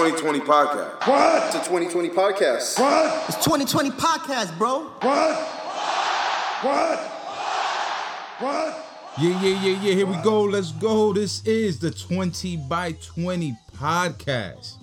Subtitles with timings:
[0.00, 1.06] 2020 podcast.
[1.06, 1.46] What?
[1.48, 2.80] It's a 2020 podcast.
[2.80, 3.28] What?
[3.28, 4.84] It's 2020 podcast, bro.
[5.02, 5.36] What?
[6.62, 6.98] What?
[8.38, 8.86] What?
[9.18, 9.94] Yeah, yeah, yeah, yeah.
[9.94, 10.44] Here we go.
[10.44, 11.12] Let's go.
[11.12, 14.76] This is the 20 by 20 podcast.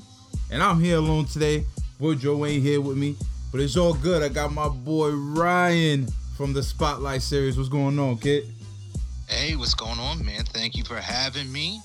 [0.52, 1.66] And I'm here alone today.
[2.00, 3.16] Boy Joe ain't here with me,
[3.52, 4.22] but it's all good.
[4.22, 7.58] I got my boy Ryan from the Spotlight series.
[7.58, 8.44] What's going on, kid?
[9.28, 10.44] Hey, what's going on, man?
[10.46, 11.82] Thank you for having me.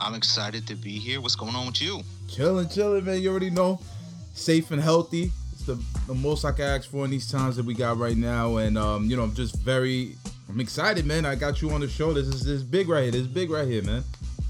[0.00, 1.20] I'm excited to be here.
[1.20, 2.02] What's going on with you?
[2.28, 3.20] Chilling, chilling, man.
[3.20, 3.80] You already know.
[4.34, 5.30] Safe and healthy.
[5.52, 8.16] It's the, the most I can ask for in these times that we got right
[8.16, 8.56] now.
[8.56, 10.16] And um, you know, I'm just very
[10.48, 11.24] I'm excited, man.
[11.24, 12.12] I got you on the show.
[12.12, 13.12] This is this is big right here.
[13.12, 14.04] This is big right here, man.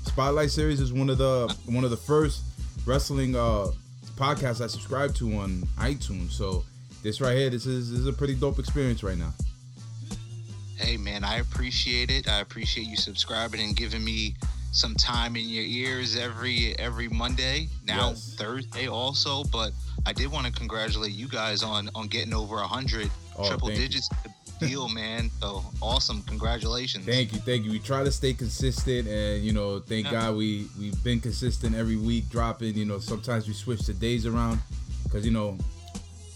[0.05, 2.43] Spotlight series is one of the one of the first
[2.87, 3.69] wrestling uh
[4.17, 6.33] podcasts I subscribe to on iTunes.
[6.33, 6.65] So
[7.03, 9.33] this right here, this is this is a pretty dope experience right now.
[10.77, 12.29] Hey, man, I appreciate it.
[12.29, 14.35] I appreciate you subscribing and giving me
[14.75, 17.69] some time in your ears every every Monday.
[17.87, 18.35] Now Yes.
[18.37, 19.73] Thursday also, but
[20.05, 23.69] I did want to congratulate you guys on on getting over a hundred Oh, triple
[23.69, 23.87] thank you.
[23.89, 24.09] digits
[24.61, 25.31] deal, man.
[25.41, 26.23] So awesome!
[26.23, 27.05] Congratulations.
[27.05, 27.71] Thank you, thank you.
[27.73, 30.13] We try to stay consistent, and you know, thank Yeah.
[30.13, 32.75] God we we've been consistent every week, dropping.
[32.77, 34.61] You know, sometimes we switch the days around
[35.05, 35.57] because you know,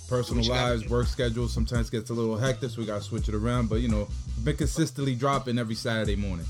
[0.09, 3.69] personal lives, work schedules sometimes gets a little hectic, so we gotta switch it around.
[3.69, 6.47] But you know, we've been consistently dropping every Saturday morning.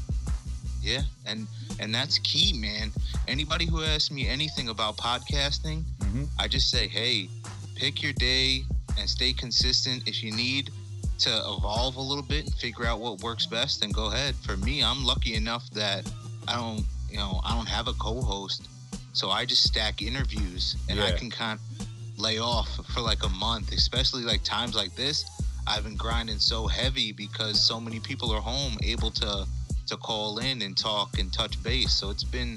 [0.89, 1.47] Yeah, and
[1.81, 2.91] and that's key, man.
[3.27, 7.29] Anybody who asks me anything about podcasting, hmm I just say, hey,
[7.75, 8.65] pick your day
[8.99, 10.09] and stay consistent.
[10.09, 10.71] If you need
[11.19, 14.35] to evolve a little bit and figure out what works best, then go ahead.
[14.37, 16.11] For me, I'm lucky enough that
[16.47, 18.69] I don't, you know, I don't have a co-host,
[19.13, 21.87] so I just stack interviews and I can kind of
[22.19, 25.25] lay off for like a month, especially like times like this.
[25.67, 29.47] I've been grinding so heavy because so many people are home, able to
[29.89, 31.93] to call in and talk and touch base.
[31.93, 32.57] So it's been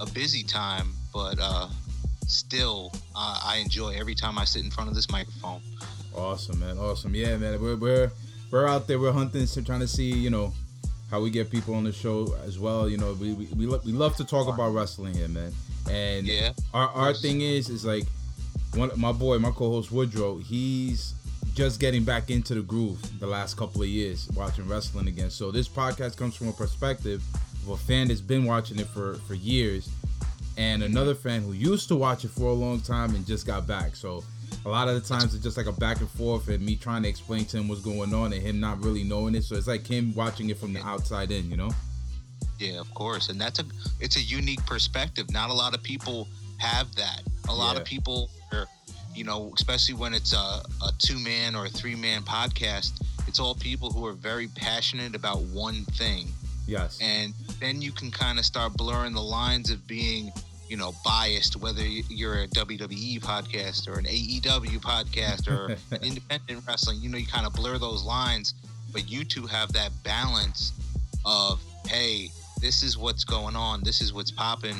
[0.00, 1.68] a busy time, but uh,
[2.26, 5.60] still, uh, I enjoy every time I sit in front of this microphone.
[6.14, 6.78] Awesome, man.
[6.78, 7.14] Awesome.
[7.14, 7.60] Yeah, man.
[7.60, 8.10] We're we're
[8.50, 8.98] we're out there.
[8.98, 10.52] We're hunting, so trying to see, you know,
[11.10, 12.88] how we get people on the show as well.
[12.88, 15.52] You know, we we we, lo- we love to talk about wrestling here, man.
[15.90, 18.04] And Yeah, our our thing is is like
[18.74, 20.38] one my boy, my co-host Woodrow.
[20.38, 21.14] He's
[21.54, 25.30] just getting back into the groove the last couple of years watching wrestling again.
[25.30, 27.22] So this podcast comes from a perspective
[27.64, 29.88] of a fan that's been watching it for for years,
[30.56, 33.66] and another fan who used to watch it for a long time and just got
[33.66, 33.96] back.
[33.96, 34.22] So
[34.64, 37.02] a lot of the times it's just like a back and forth and me trying
[37.02, 39.44] to explain to him what's going on and him not really knowing it.
[39.44, 41.70] So it's like him watching it from the outside in, you know?
[42.58, 43.64] yeah, of course, and that's a
[44.00, 45.30] it's a unique perspective.
[45.30, 46.28] Not a lot of people
[46.58, 47.22] have that.
[47.48, 47.80] A lot Yeah.
[47.82, 48.66] of people are,
[49.16, 52.92] you know, especially when it's a, a two man or a three man podcast.
[53.26, 56.28] It's all people who are very passionate about one thing.
[56.66, 56.98] Yes.
[57.00, 60.32] and then you can kind of start blurring the lines of being
[60.68, 66.66] you know biased whether you're a wwe podcast or an aew podcast or an independent
[66.66, 68.54] wrestling you know you kind of blur those lines
[68.92, 70.72] but you two have that balance
[71.24, 74.76] of hey this is what's going on this is what's popping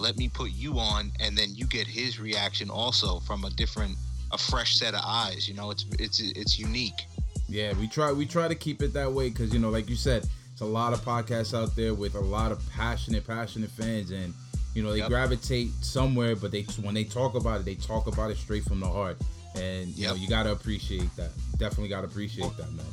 [0.00, 3.96] let me put you on and then you get his reaction also from a different
[4.32, 7.06] a fresh set of eyes you know it's it's it's unique
[7.48, 9.96] Yeah, we try we try to keep it that way because you know, like you
[9.96, 14.12] said, it's a lot of podcasts out there with a lot of passionate, passionate fans,
[14.12, 14.32] and
[14.74, 15.08] you know they Yep.
[15.08, 18.78] gravitate somewhere, but they when they talk about it, they talk about it straight from
[18.78, 19.16] the heart,
[19.56, 21.30] and you know you gotta appreciate that.
[21.58, 22.86] Definitely gotta appreciate that, man.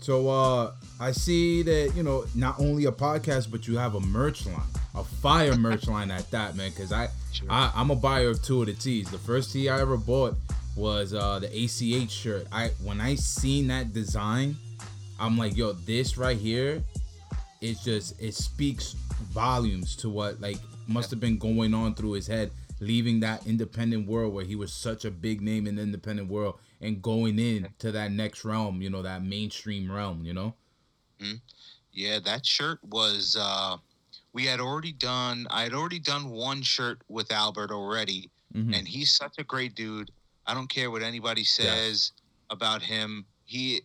[0.00, 4.00] So uh I see that you know not only a podcast, but you have a
[4.00, 4.62] merch line,
[4.94, 6.70] a fire merch line at that, man.
[6.70, 7.48] Because I, Sure.
[7.50, 9.10] I I'm a buyer of two of the tees.
[9.10, 10.36] The first tee I ever bought
[10.76, 12.46] was uh the ACH shirt.
[12.52, 14.56] I when I seen that design,
[15.18, 16.82] I'm like, yo, this right here,
[17.60, 18.92] it's just it speaks
[19.32, 24.06] volumes to what like must have been going on through his head, leaving that independent
[24.06, 27.68] world where he was such a big name in the independent world and going in
[27.80, 30.54] to that next realm, you know, that mainstream realm, you know.
[31.92, 33.76] Yeah, that shirt was uh
[34.32, 38.74] we had already done I had already done one shirt with Albert already Mhm.
[38.76, 40.10] and he's such a great dude.
[40.46, 42.12] I don't care what anybody says
[42.50, 43.26] about him.
[43.44, 43.82] He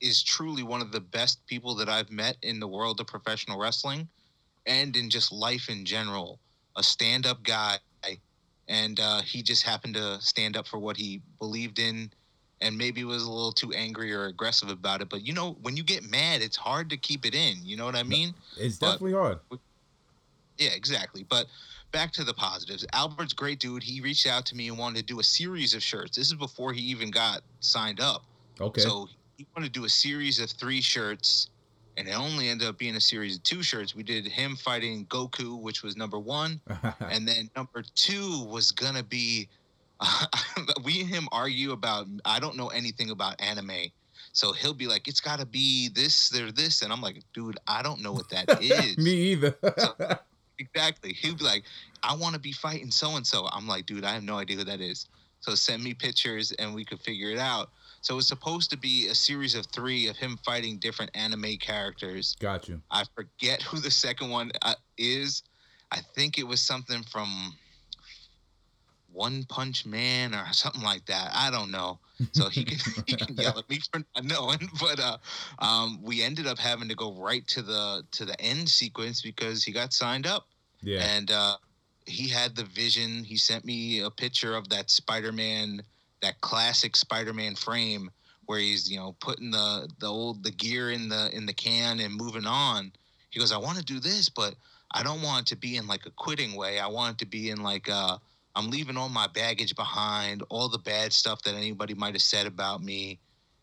[0.00, 3.58] is truly one of the best people that I've met in the world of professional
[3.58, 4.08] wrestling
[4.66, 6.40] and in just life in general.
[6.76, 7.78] A stand-up guy
[8.68, 12.12] and uh, he just happened to stand up for what he believed in
[12.62, 15.08] and maybe was a little too angry or aggressive about it.
[15.08, 17.56] But you know, when you get mad, it's hard to keep it in.
[17.62, 18.34] You know what I mean?
[18.56, 19.38] It's But- definitely hard.
[20.58, 21.24] Yeah, exactly.
[21.24, 21.46] But
[21.90, 22.86] back to the positives.
[22.92, 23.82] Albert's great dude.
[23.82, 26.16] He reached out to me and wanted to do a series of shirts.
[26.16, 28.24] This is before he even got signed up.
[28.60, 28.80] Okay.
[28.80, 31.48] So he wanted to do a series of three shirts
[31.96, 33.94] and it only ended up being a series of two shirts.
[33.94, 36.60] We did him fighting Goku, which was number one,
[37.00, 39.48] and then number two was gonna be.
[40.84, 42.06] we and him argue about.
[42.24, 43.90] I don't know anything about anime,
[44.32, 47.58] so he'll be like, "It's got to be this, there, this," and I'm like, "Dude,
[47.66, 49.56] I don't know what that is." Me either.
[50.58, 51.12] exactly.
[51.12, 51.64] He'll be like,
[52.02, 54.56] "I want to be fighting so and so." I'm like, "Dude, I have no idea
[54.56, 55.08] who that is."
[55.40, 57.70] So send me pictures, and we could figure it out.
[58.00, 62.36] So it's supposed to be a series of three of him fighting different anime characters.
[62.40, 62.80] Got you.
[62.90, 65.42] I forget who the second one uh, is.
[65.92, 67.54] I think it was something from
[69.12, 71.30] One Punch Man or something like that.
[71.34, 71.98] I don't know.
[72.34, 74.68] So he can he can yell at me for not knowing.
[74.80, 75.16] But uh,
[75.58, 79.64] um, we ended up having to go right to the to the end sequence because
[79.64, 80.46] he got signed up
[80.82, 81.00] Yeah.
[81.02, 81.56] and uh,
[82.06, 83.24] he had the vision.
[83.24, 85.82] He sent me a picture of that Spider-Man,
[86.20, 88.10] that classic Spider-Man frame
[88.46, 91.98] where he's you know putting the the old the gear in the in the can
[92.00, 92.92] and moving on.
[93.30, 94.54] He goes, I want to do this, but
[94.92, 96.78] I don't want it to be in like a quitting way.
[96.78, 98.18] I want it to be in like uh
[98.54, 102.46] I'm leaving all my baggage behind, all the bad stuff that anybody might have said
[102.46, 103.18] about me,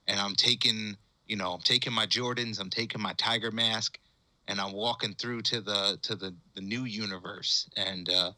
[0.07, 0.97] and I'm taking
[1.27, 3.99] you know I'm taking my Jordans, I'm taking my Tiger mask,
[4.47, 8.31] and I'm walking through to the to the the new universe, and uh,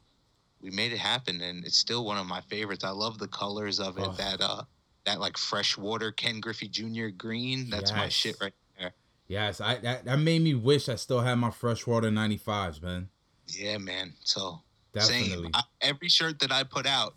[0.61, 2.83] we made it happen, and it's still one of my favorites.
[2.83, 4.07] I love the colors of it.
[4.07, 4.13] Oh.
[4.17, 4.63] That uh,
[5.05, 7.07] that like freshwater Ken Griffey Jr.
[7.07, 7.69] green.
[7.69, 8.93] That's my shit right there.
[9.27, 13.09] Yes, I that, that made me wish I still had my freshwater 95s, man.
[13.47, 14.13] Yeah, man.
[14.23, 14.61] So
[14.93, 15.43] Definitely.
[15.45, 15.51] same.
[15.53, 17.15] I, every shirt that I put out,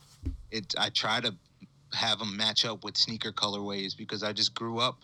[0.51, 1.35] it I try to
[1.93, 5.01] have them match up with sneaker colorways because I just grew up,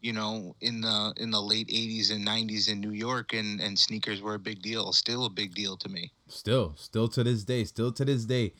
[0.00, 3.78] you know, in the in the late '80s and '90s in New York, and and
[3.78, 4.92] sneakers were a big deal.
[4.92, 6.12] Still a big deal to me.
[6.28, 8.52] Still, still to this day, still to this day.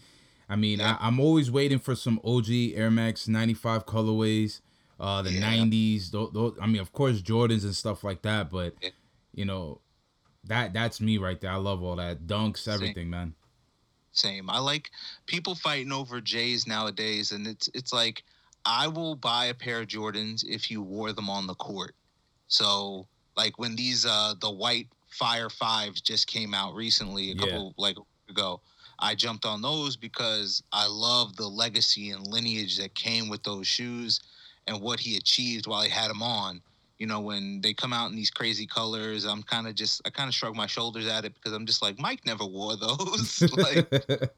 [0.49, 0.97] I mean, Yeah.
[1.01, 4.61] I, I'm always waiting for some OG Air Max 95 colorways,
[5.01, 5.41] uh, the Yeah.
[5.55, 6.11] 90s.
[6.11, 8.51] Those, those, I mean, of course, Jordans and stuff like that.
[8.51, 8.91] But Yeah.
[9.33, 9.81] you know,
[10.45, 11.53] that that's me right there.
[11.53, 12.75] I love all that dunks, Same.
[12.75, 13.35] everything, man.
[14.13, 14.51] Same.
[14.51, 14.91] I like
[15.27, 18.25] people fighting over J's nowadays, and it's it's like
[18.65, 21.95] I will buy a pair of Jordans if you wore them on the court.
[22.49, 27.41] So like when these uh the white Fire Fives just came out recently, a Yeah.
[27.41, 27.97] couple like
[28.29, 28.61] ago,
[28.99, 33.67] I jumped on those because I love the legacy and lineage that came with those
[33.67, 34.21] shoes
[34.67, 36.63] and what he achieved while he had them on.
[37.03, 40.11] You know, when they come out in these crazy colors, I'm kind of just I
[40.11, 43.43] kind of shrug my shoulders at it because I'm just like Mike never wore those.
[43.57, 43.91] like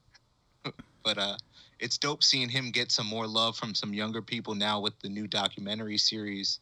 [1.05, 1.37] but uh
[1.79, 5.09] it's dope seeing him get some more love from some younger people now with the
[5.11, 6.61] new documentary series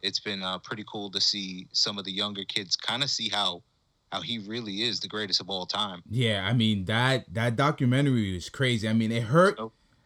[0.00, 3.28] it's been uh, pretty cool to see some of the younger kids kind of see
[3.28, 3.62] how
[4.10, 8.34] how he really is the greatest of all time yeah, I mean that that documentary
[8.34, 8.88] was crazy.
[8.88, 9.58] I mean, it hurt.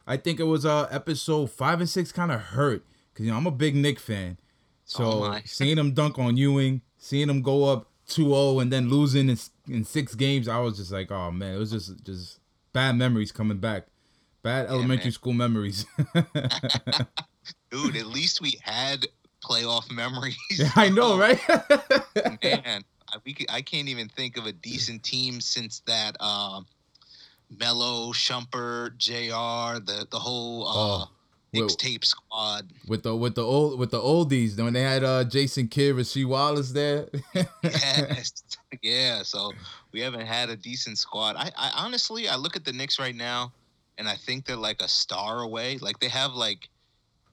[0.07, 3.39] I think it was uh episode five and six kind of hurt because you know
[3.39, 4.39] I'm a big Knick fan.
[4.87, 5.43] So I.
[5.45, 9.39] seeing him dunk on Ewing, seeing him go up 2-0 and then losing in,
[9.69, 12.41] in six games, I was just like, oh man, it was just just
[12.73, 13.89] bad memories coming back,
[14.43, 15.13] bad elementary man.
[15.13, 15.85] school memories.
[17.71, 19.07] dude at least we had
[19.45, 20.37] playoff memories
[20.75, 21.41] I know, right?
[22.43, 26.61] man I, we, I can't even think of a decent team since that uh,
[27.57, 31.09] melo shumpert jr the the whole uh Oh,
[31.55, 35.69] mixtape squad with the with the old with the oldies when they had uh Jason
[35.69, 37.09] Kidd, Rasheed Wallace there.
[37.63, 38.33] yes.
[38.83, 39.23] yeah.
[39.23, 39.53] So
[39.93, 41.37] we haven't had a decent squad.
[41.37, 43.53] I, I honestly, I look at the Knicks right now,
[43.99, 45.79] and I think they're like a star away.
[45.79, 46.69] Like they have like,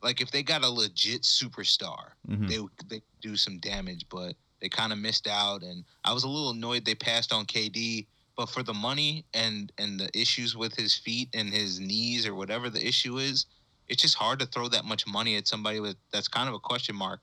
[0.01, 2.47] like if they got a legit superstar, Mhm.
[2.49, 4.05] they would they could do some damage.
[4.09, 7.45] But they kind of missed out, and I was a little annoyed they passed on
[7.45, 8.05] KD.
[8.35, 12.33] But for the money and and the issues with his feet and his knees or
[12.33, 13.45] whatever the issue is,
[13.87, 16.59] it's just hard to throw that much money at somebody with that's kind of a
[16.59, 17.19] question mark.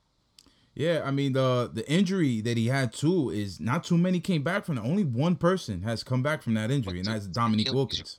[0.75, 4.43] Yeah, I mean the the injury that he had too is not too many came
[4.43, 4.83] back from it.
[4.83, 8.19] Only one person has come back from that injury, and that's Dominique Wilkins.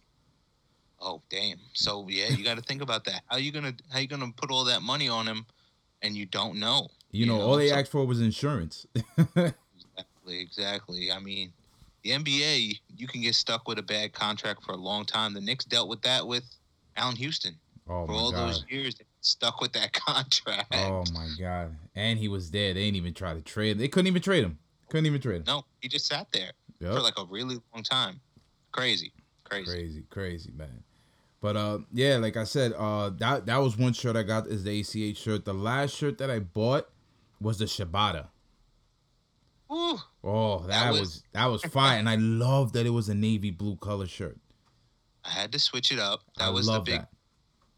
[1.00, 1.58] Oh damn!
[1.74, 3.24] So yeah, you got to think about that.
[3.28, 5.46] How you gonna how you gonna put all that money on him,
[6.02, 6.90] and you don't know?
[7.12, 8.86] You know, all they so- asked for was insurance.
[10.24, 11.12] Exactly, exactly.
[11.12, 11.52] I mean,
[12.04, 15.34] the NBA, you can get stuck with a bad contract for a long time.
[15.34, 16.44] The Knicks dealt with that with
[16.96, 17.58] Allan Houston
[17.90, 18.48] oh for my all god.
[18.50, 18.96] those years.
[19.24, 20.74] Stuck with that contract.
[20.76, 21.76] Oh my god.
[21.96, 22.74] And he was there.
[22.74, 23.78] They didn't even try to trade.
[23.78, 24.58] They couldn't even trade him.
[24.90, 25.44] Couldn't even trade him.
[25.48, 26.94] No, he just sat there Yep.
[26.96, 28.20] for like a really long time.
[28.72, 29.72] Crazy, crazy.
[29.72, 30.84] Crazy, crazy, man.
[31.40, 34.64] But uh yeah, like I said, uh that that was one shirt I got is
[34.64, 35.46] the ACH shirt.
[35.46, 36.90] The last shirt that I bought
[37.40, 38.28] was the Shibata.
[39.72, 42.00] Ooh, Oh, that, That was, was- that was fine.
[42.00, 44.38] and I love that it was a navy blue color shirt.
[45.24, 46.22] I had to switch it up.
[46.38, 47.10] That I was the big that.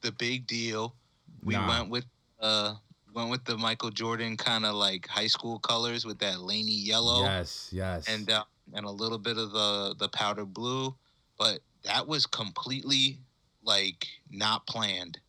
[0.04, 0.96] The big deal.
[1.44, 1.68] We Nah.
[1.68, 2.06] went with
[2.40, 2.76] uh
[3.14, 7.24] went with the Michael Jordan kind of like high school colors with that laney yellow
[7.26, 8.08] Yes, yes.
[8.10, 8.44] and uh,
[8.74, 10.96] and a little bit of the the powder blue,
[11.38, 13.20] but that was completely
[13.64, 15.20] like not planned.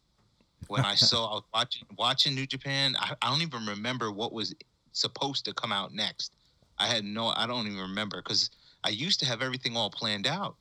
[0.69, 4.33] When I saw I was watching watching New Japan, I, I don't even remember what
[4.33, 4.54] was
[4.93, 6.35] supposed to come out next.
[6.78, 8.50] I had no I don't even remember because
[8.85, 10.57] I used to have everything all planned out.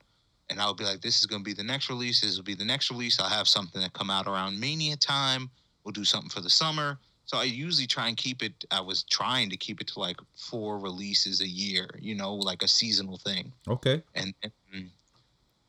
[0.50, 2.55] And I would be like, this is gonna be the next release, this will be
[2.55, 3.19] the next release.
[3.19, 5.50] I'll have something that come out around Mania time.
[5.83, 7.00] We'll do something for the summer.
[7.25, 8.65] So I usually try and keep it.
[8.69, 12.63] I was trying to keep it to like four releases a year, you know, like
[12.63, 13.53] a seasonal thing.
[13.67, 14.03] okay.
[14.13, 14.51] And, and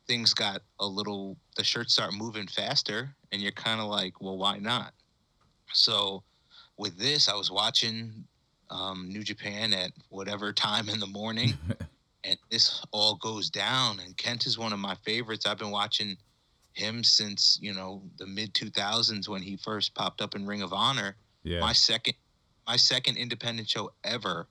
[0.06, 1.36] things got a little.
[1.56, 4.92] The shirts start moving faster, and you're kind of like, well, why not?
[5.72, 6.22] So
[6.76, 8.24] with this, I was watching
[8.70, 11.54] um, New Japan at whatever time in the morning,
[12.24, 14.00] and this all goes down.
[14.00, 15.46] And Kenta is one of my favorites.
[15.46, 16.16] I've been watching
[16.72, 20.72] him since you know the mid 2000s when he first popped up in Ring of
[20.72, 21.14] Honor
[21.44, 21.60] Yeah.
[21.60, 22.14] my second
[22.66, 24.48] my second independent show ever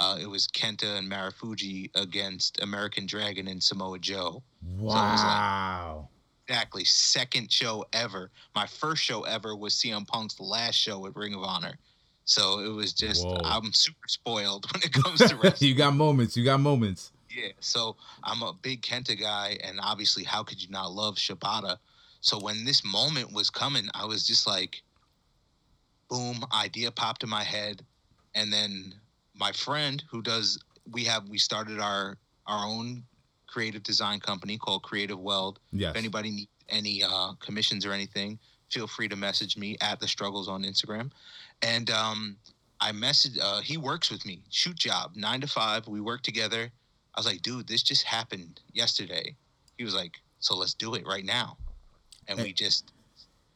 [0.00, 4.42] uh, it was kenta and marufuji against american dragon and samoa joe
[4.78, 6.08] was like- wow.
[6.48, 11.34] exactly second show ever my first show ever was cm punk's last show at ring
[11.34, 11.78] of honor
[12.24, 13.40] so it was just Whoa.
[13.44, 16.36] i'm super spoiled when it comes to wrestling you got moments.
[16.36, 17.12] You got moments.
[17.30, 21.76] yeah, so I'm a big Kenta guy, and obviously, how could you not love Shibata?
[22.20, 24.82] So when this moment was coming, I was just like,
[26.08, 27.82] boom, idea popped in my head,
[28.34, 28.94] and then
[29.34, 30.58] my friend who does,
[30.90, 33.04] we have, we started our our own
[33.46, 35.60] creative design company called Creative Weld.
[35.72, 35.90] Yes.
[35.90, 38.38] If anybody needs any uh, commissions or anything,
[38.70, 41.10] feel free to message me at the struggles on Instagram.
[41.62, 42.36] And um,
[42.80, 43.38] I messaged.
[43.40, 44.40] Uh, he works with me.
[44.50, 45.86] Shoot job, nine to five.
[45.88, 46.70] We work together.
[47.14, 49.34] I was like, dude, this just happened yesterday.
[49.76, 51.56] He was like, so let's do it right now.
[52.28, 52.92] And we just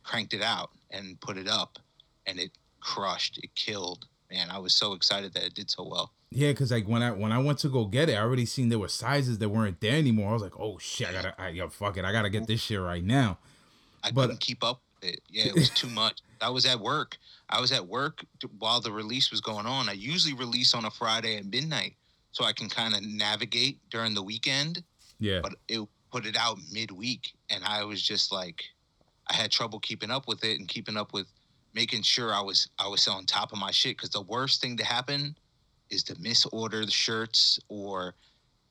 [0.02, 1.78] cranked it out and put it up,
[2.26, 3.38] and it crushed.
[3.42, 4.06] It killed.
[4.30, 6.12] Man, I was so excited that it did so well.
[6.30, 8.68] Yeah, cause like when I when I went to go get it, I already seen
[8.68, 10.30] there were sizes that weren't there anymore.
[10.30, 12.61] I was like, oh shit, I gotta, I, yo, fuck it, I gotta get this
[12.61, 13.38] shit right now.
[14.02, 15.20] I But- couldn't keep up it.
[15.28, 16.20] Yeah, it was too much.
[16.40, 17.16] I was at work.
[17.49, 18.25] I was at work
[18.58, 19.88] while the release was going on.
[19.88, 21.94] I usually release on a Friday at midnight,
[22.32, 24.82] so I can kind of navigate during the weekend.
[25.18, 25.80] Yeah, But it
[26.11, 28.64] put it out midweek, and I was just like,
[29.28, 31.26] I had trouble keeping up with it and keeping up with
[31.75, 33.96] making sure I was I was on top of my shit.
[33.96, 35.37] Because the worst thing to happen
[35.90, 38.14] is to misorder the shirts or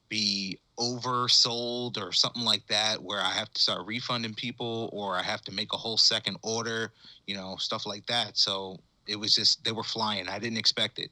[0.10, 5.24] be oversold or something like that where I have to start refunding people or I
[5.24, 6.92] have to make a whole second order,
[7.28, 8.38] you know, stuff like that.
[8.38, 10.28] So it was just they were flying.
[10.28, 11.12] I didn't expect it.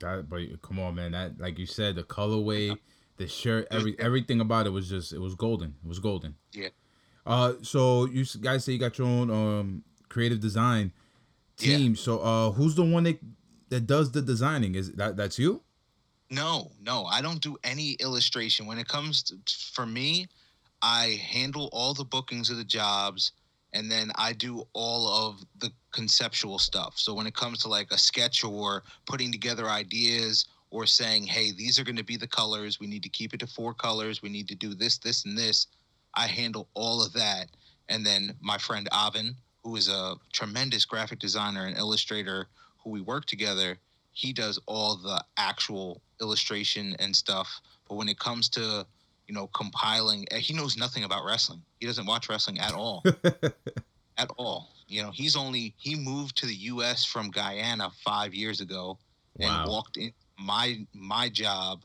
[0.00, 1.12] that, but come on, man.
[1.12, 2.76] That like you said, the colorway,
[3.16, 5.74] the shirt, every everything about it was just it was golden.
[5.84, 6.34] It was golden.
[6.52, 6.68] Yeah.
[7.26, 10.92] Uh, so you guys say you got your own um creative design
[11.58, 11.76] Yeah.
[11.78, 11.96] team.
[11.96, 13.18] So uh, who's the one that
[13.68, 14.74] that does the designing?
[14.74, 15.62] Is that that's you?
[16.30, 18.66] No, no, I don't do any illustration.
[18.66, 19.36] When it comes to,
[19.72, 20.26] for me,
[20.82, 23.32] I handle all the bookings of the jobs
[23.74, 26.94] and then I do all of the conceptual stuff.
[26.96, 31.50] So when it comes to like a sketch or putting together ideas or saying, hey,
[31.50, 34.22] these are going to be the colors, we need to keep it to four colors,
[34.22, 35.66] we need to do this, this, and this,
[36.14, 37.48] I handle all of that.
[37.88, 42.46] And then my friend Avin, who is a tremendous graphic designer and illustrator
[42.78, 43.78] who we work together,
[44.14, 47.60] he does all the actual illustration and stuff.
[47.88, 48.86] But when it comes to,
[49.26, 51.62] you know, compiling, eh, he knows nothing about wrestling.
[51.80, 53.04] He doesn't watch wrestling at all.
[54.16, 54.70] at all.
[54.86, 58.98] You know, he's only he moved to the US from Guyana 5 years ago
[59.40, 59.64] and Wow.
[59.66, 61.82] walked in my my job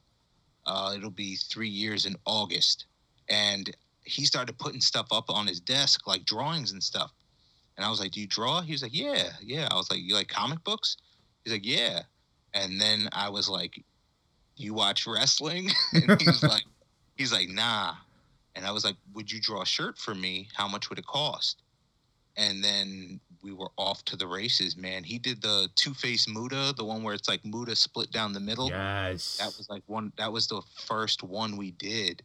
[0.66, 2.86] uh it'll be 3 years in August.
[3.30, 7.12] And he started putting stuff up on his desk like drawings and stuff.
[7.78, 10.02] And I was like, "Do you draw?" He was like, "Yeah, yeah." I was like,
[10.02, 10.98] "You like comic books?"
[11.44, 12.04] He's like, "Yeah."
[12.54, 13.84] And then I was like,
[14.56, 16.64] "You watch wrestling?" and he's like,
[17.16, 17.96] "He's like, nah."
[18.56, 20.50] And I was like, "Would you draw a shirt for me?
[20.56, 21.62] How much would it cost?"
[22.38, 25.04] And then we were off to the races, man.
[25.04, 28.40] He did the Two Face Muta, the one where it's like Muta split down the
[28.40, 28.70] middle.
[28.70, 29.38] Yes.
[29.38, 30.12] That was like one.
[30.18, 32.24] That was the first one we did,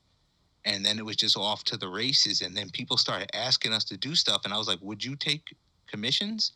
[0.65, 2.41] and then it was just off to the races.
[2.41, 5.17] And then people started asking us to do stuff, and I was like, "Would you
[5.17, 5.55] take
[5.87, 6.53] commissions?"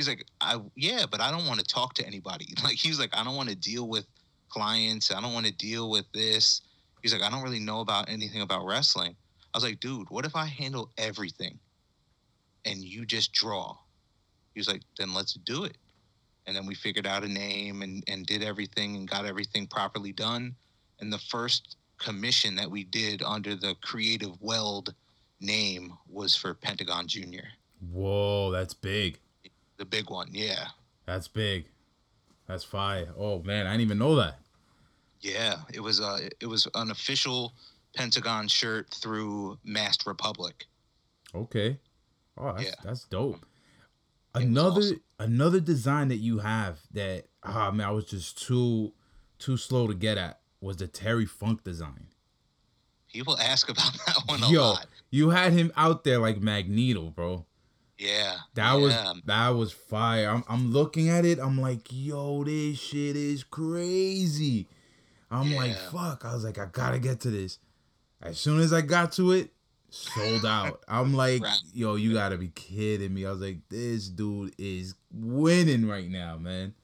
[0.00, 3.14] He's like, "I yeah, but I don't want to talk to anybody." Like he's like,
[3.14, 4.06] "I don't want to deal with
[4.48, 5.10] clients.
[5.10, 6.62] I don't want to deal with this."
[7.02, 9.14] He's like, "I don't really know about anything about wrestling."
[9.52, 11.58] I was like, "Dude, what if I handle everything,
[12.64, 13.76] and you just draw?"
[14.54, 15.76] He was like, "Then let's do it."
[16.46, 20.10] and then we figured out a name and, and did everything and got everything properly
[20.10, 20.56] done.
[20.98, 24.94] And the first commission that we did under the Creative Weld
[25.40, 27.46] name was for Pentagon Junior,
[27.92, 29.18] Whoa, that's big.
[29.80, 30.28] The big one.
[30.30, 30.68] Yeah,
[31.06, 31.64] That's big.
[32.46, 33.08] That's fire.
[33.18, 34.38] Oh man, I didn't even know that.
[35.22, 37.54] Yeah, it was uh it was an official
[37.96, 40.66] Pentagon shirt through Masked Republic.
[41.34, 41.78] Okay.
[42.36, 42.74] Oh, that's Yeah.
[42.84, 43.44] that's dope.
[44.34, 45.00] Another awesome.
[45.18, 48.92] another design that you have that ah man, I was just too
[49.38, 52.08] too slow to get at was the Terry Funk design.
[53.12, 54.86] People ask about that one a Yo, lot.
[55.10, 57.46] you had him out there like Magneto, bro.
[58.00, 58.36] Yeah.
[58.54, 58.74] That yeah.
[58.76, 60.30] was that was fire.
[60.30, 61.38] I'm I'm looking at it.
[61.38, 64.68] I'm like, yo, this shit is crazy.
[65.30, 66.24] I'm like, fuck.
[66.24, 67.58] I was like, I gotta get to this.
[68.22, 69.50] As soon as I got to it,
[69.90, 70.82] sold out.
[70.88, 71.58] I'm like, Right.
[71.74, 73.26] yo, you gotta be kidding me.
[73.26, 76.74] I was like, this dude is winning right now, man.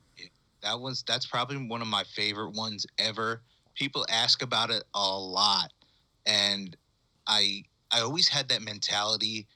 [0.60, 3.40] that was that's probably one of my favorite ones ever.
[3.74, 5.72] People ask about it a lot,
[6.26, 6.76] and
[7.26, 9.46] I I always had that mentality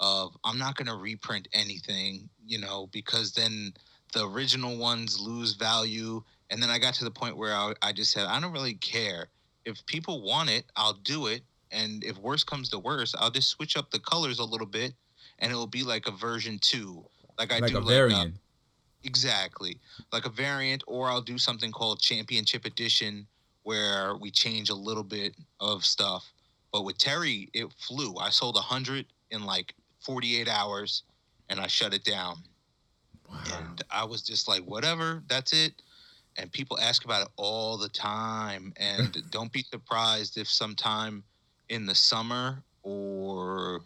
[0.00, 3.72] of I'm not gonna reprint anything, you know, because then
[4.12, 6.22] the original ones lose value.
[6.50, 8.74] And then I got to the point where I, I just said I don't really
[8.74, 9.28] care
[9.64, 13.48] if people want it, I'll do it, and if worse comes to worse, I'll just
[13.48, 14.94] switch up the colors a little bit,
[15.38, 17.04] and it will be like a version two,
[17.38, 18.34] like I like do a like uh, variant.
[19.02, 19.78] Exactly.
[20.12, 23.26] Like a variant, or I'll do something called Championship Edition
[23.62, 26.32] where we change a little bit of stuff.
[26.72, 28.16] But with Terry, it flew.
[28.16, 31.02] I sold 100 in like 48 hours
[31.48, 32.36] and I shut it down.
[33.28, 33.38] wow.
[33.58, 35.82] And I was just like, whatever, that's it.
[36.36, 38.72] And people ask about it all the time.
[38.80, 41.22] And don't be surprised if sometime
[41.68, 43.82] in the summer or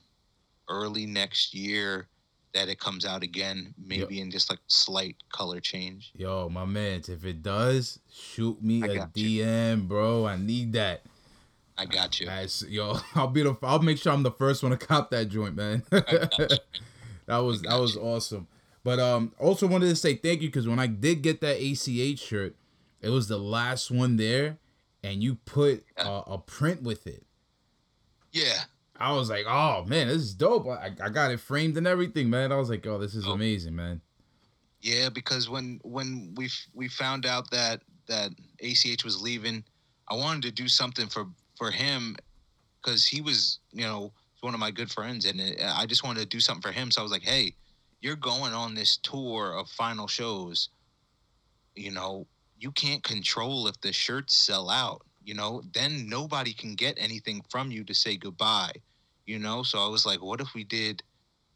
[0.69, 2.09] early next year
[2.55, 6.13] that it comes out again, maybe in just like slight color change.
[6.15, 9.45] Yo, my man, if it does, shoot me I a got you.
[9.45, 10.27] DM, bro.
[10.27, 11.03] I need that.
[11.77, 12.27] I got you.
[12.27, 12.63] Nice.
[12.69, 15.57] Yo, I'll be the I'll make sure I'm the first one to cop that joint,
[15.57, 15.83] man.
[15.91, 18.47] that was that was awesome.
[18.83, 22.19] But um also wanted to say thank you because when I did get that ACH
[22.19, 22.55] shirt,
[23.01, 24.59] it was the last one there,
[25.03, 27.25] and you put uh, a print with it.
[28.33, 28.65] Yeah.
[28.97, 30.69] I was like, oh man, this is dope.
[30.69, 32.53] I, I got it framed and everything, man.
[32.53, 33.33] I was like, oh, this is Oh.
[33.33, 34.01] amazing, man.
[34.81, 39.65] Yeah, because when when we f- we found out that that ACH was leaving,
[40.09, 41.27] I wanted to do something for
[41.65, 42.17] for him
[42.83, 46.27] because he was you know one of my good friends, and I just wanted to
[46.27, 46.91] do something for him.
[46.91, 47.55] So I was like, hey,
[48.03, 50.69] you're going on this tour of final shows.
[51.75, 52.27] You know,
[52.59, 55.01] you can't control if the shirts sell out.
[55.25, 58.73] You know, then nobody can get anything from you to say goodbye.
[59.25, 61.03] You know, so I was like, what if we did?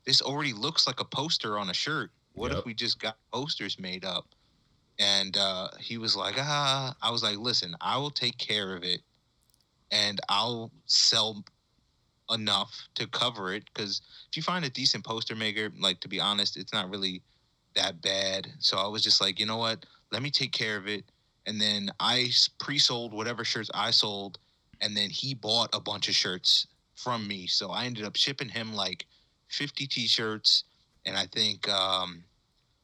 [0.07, 2.11] This already looks like a poster on a shirt.
[2.33, 2.61] What Yep.
[2.61, 4.25] if we just got posters made up?
[4.99, 6.97] And uh, he was like, ah.
[7.03, 9.03] I was like, listen, I will take care of it,
[9.91, 11.45] and I'll sell
[12.31, 13.65] enough to cover it.
[13.73, 17.23] Because if you find a decent poster maker, like to be honest, it's not really
[17.75, 18.49] that bad.
[18.59, 19.87] So I was just like, you know what?
[20.13, 21.05] Let me take care of it.
[21.47, 24.39] And then I pre-sold whatever shirts I sold,
[24.83, 27.47] and then he bought a bunch of shirts from me.
[27.47, 29.07] So I ended up shipping him like
[29.49, 30.65] 50 t-shirts
[31.07, 32.23] and I think um,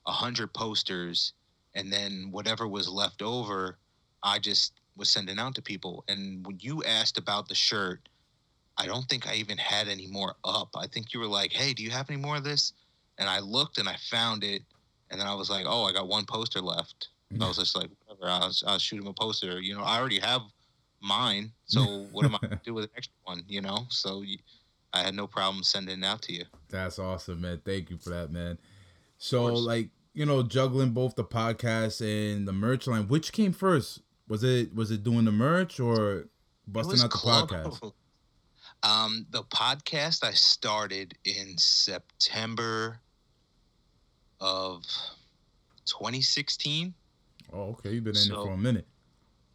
[0.05, 1.35] 100 posters.
[1.75, 3.79] And then whatever was left over,
[4.23, 6.05] I just was sending out to people.
[6.09, 8.09] And when you asked about the shirt,
[8.77, 10.71] I don't think I even had any more up.
[10.77, 12.73] I think you were like, hey, do you have any more of this?
[13.19, 14.63] And I looked and I found it.
[15.11, 17.09] And then I was like, oh, I got one poster left.
[17.41, 19.61] I was just like, whatever, I'll, I'll shoot him a poster.
[19.61, 20.43] You know, I already have
[21.01, 21.51] mine.
[21.67, 23.43] So what am I going to do with an extra one?
[23.49, 23.87] You know?
[23.89, 24.25] So
[24.93, 26.45] I had no problem sending it out to you.
[26.69, 27.61] That's awesome, man.
[27.65, 28.59] Thank you for that, man.
[29.19, 34.01] So, like, you know, juggling both the podcast and the merch line, which came first?
[34.29, 36.29] Was it was it doing the merch or
[36.67, 37.43] busting out the close.
[37.51, 37.93] podcast?
[38.83, 42.99] Um, the podcast I started in September
[44.41, 44.83] of
[45.87, 46.93] 2016.
[47.53, 47.93] Oh, okay.
[47.93, 48.87] You've been in So- it for a minute.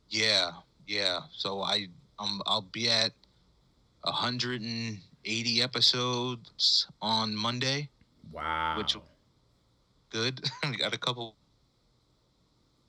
[0.09, 0.51] Yeah,
[0.87, 1.19] yeah.
[1.31, 3.11] So I um I'll be at
[4.03, 7.89] 180 episodes on Monday.
[8.31, 8.77] Wow.
[8.77, 8.97] Which-
[10.11, 10.43] Good.
[10.63, 11.35] we got a couple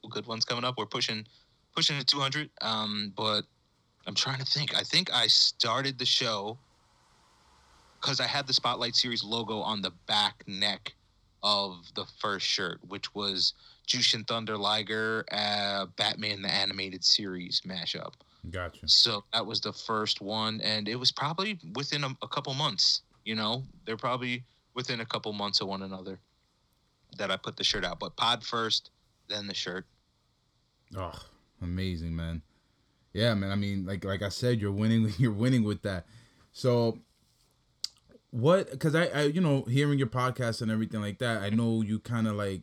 [0.09, 0.77] good ones coming up.
[0.79, 1.27] We're pushing
[1.74, 2.50] pushing to 200.
[2.61, 3.42] Um, but
[4.06, 4.74] I'm trying to think.
[4.74, 6.59] I think I started the show
[8.00, 10.94] because I had the Spotlight Series logo on the back neck
[11.42, 13.54] of the first shirt, which was
[13.87, 18.12] Jushin Thunder Liger, uh, Batman the Animated Series mashup.
[18.50, 18.88] Gotcha.
[18.88, 23.02] So that was the first one, and it was probably within a, a couple months.
[23.24, 26.18] You know, they're probably within a couple months of one another
[27.18, 27.98] that I put the shirt out.
[27.98, 28.90] But pod first,
[29.28, 29.85] then the shirt.
[30.96, 31.12] Oh,
[31.62, 32.42] amazing, man.
[33.12, 33.51] Yeah, man.
[33.51, 35.12] I mean, like like I said, you're winning.
[35.18, 36.07] You're winning with that.
[36.53, 36.99] So,
[38.31, 38.70] what?
[38.70, 41.99] Because I, I, you know, hearing your podcast and everything like that, I know you
[41.99, 42.62] kind of like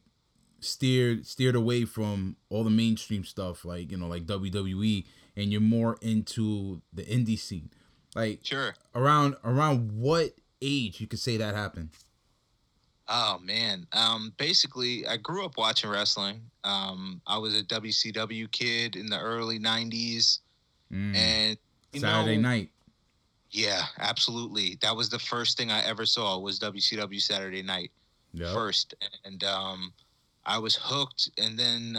[0.59, 5.05] steered steered away from all the mainstream stuff like you know like WWE
[5.35, 7.69] and you're more into the indie scene.
[8.15, 8.73] Like Sure.
[8.95, 10.31] around around what
[10.61, 11.89] age you could say that happened?
[13.09, 13.87] Oh man.
[13.93, 16.41] Um basically I grew up watching wrestling.
[16.63, 20.39] Um I was a WCW kid in the early 90s
[20.91, 21.15] Mm.
[21.15, 21.57] and
[21.91, 22.69] you Saturday know, night.
[23.51, 24.77] Yeah, absolutely.
[24.81, 27.91] That was the first thing I ever saw was WCW Saturday Night
[28.33, 28.53] Yep.
[28.53, 28.93] first,
[29.25, 29.93] and um,
[30.45, 31.29] I was hooked.
[31.37, 31.97] And then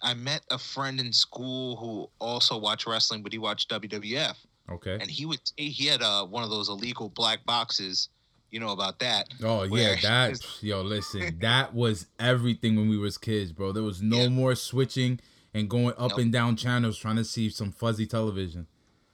[0.00, 4.36] I met a friend in school who also watched wrestling, but he watched WWF,
[4.70, 4.98] Okay.
[5.00, 8.08] and he would he had uh, one of those illegal black boxes.
[8.52, 9.28] You know about that?
[9.42, 13.72] Oh yeah, that yo, listen, that was everything when we was kids, bro.
[13.72, 14.28] There was no Yeah.
[14.28, 15.20] more switching
[15.54, 16.18] and going up Nope.
[16.18, 18.66] and down channels trying to see some fuzzy television.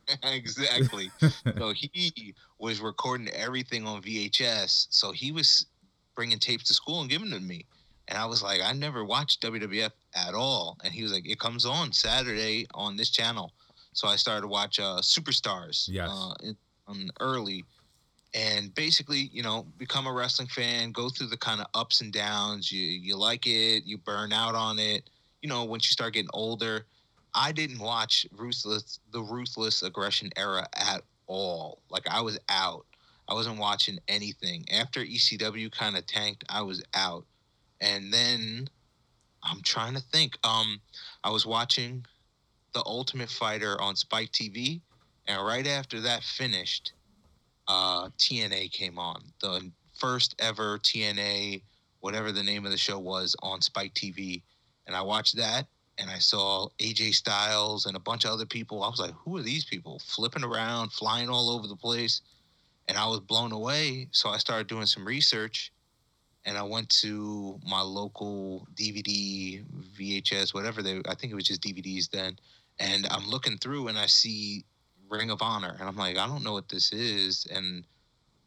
[0.24, 1.10] exactly.
[1.56, 4.88] so he was recording everything on VHS.
[4.90, 5.66] So he was
[6.16, 7.64] bringing tapes to school and giving them to me.
[8.08, 10.78] And I was like, I never watched WWF at all.
[10.82, 13.52] And he was like, it comes on Saturday on this channel.
[13.92, 16.08] So I started to watch uh, Superstars Yes.
[16.10, 16.56] uh, in,
[16.88, 17.64] on early.
[18.34, 22.12] And basically, you know, become a wrestling fan, go through the kind of ups and
[22.12, 22.70] downs.
[22.70, 25.08] You you like it, you burn out on it.
[25.42, 26.84] You know, once you start getting older,
[27.34, 31.80] I didn't watch ruthless the ruthless aggression era at all.
[31.90, 32.84] Like I was out.
[33.28, 34.64] I wasn't watching anything.
[34.72, 37.24] After ECW kind of tanked, I was out.
[37.80, 38.68] And then
[39.42, 40.36] I'm trying to think.
[40.44, 40.80] Um
[41.24, 42.04] I was watching
[42.74, 44.80] The Ultimate Fighter on Spike TV
[45.28, 46.92] and right after that finished,
[47.68, 49.22] uh TNA came on.
[49.40, 51.62] The first ever TNA
[52.00, 54.42] whatever the name of the show was on Spike TV
[54.86, 55.66] and I watched that
[55.98, 58.82] and I saw AJ Styles and a bunch of other people.
[58.82, 62.22] I was like, who are these people flipping around, flying all over the place?
[62.88, 64.08] And I was blown away.
[64.12, 65.72] So I started doing some research
[66.46, 69.62] and I went to my local DVD,
[69.98, 72.38] VHS, whatever they, I think it was just DVDs then.
[72.78, 74.64] And I'm looking through and I see
[75.08, 75.76] Ring of Honor.
[75.78, 77.46] And I'm like, I don't know what this is.
[77.52, 77.84] And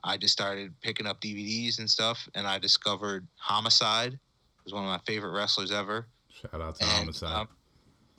[0.03, 2.27] I just started picking up DVDs and stuff.
[2.35, 4.19] And I discovered Homicide.
[4.63, 6.07] Was one of my favorite wrestlers ever.
[6.29, 7.35] Shout out to And, Homicide.
[7.35, 7.47] um,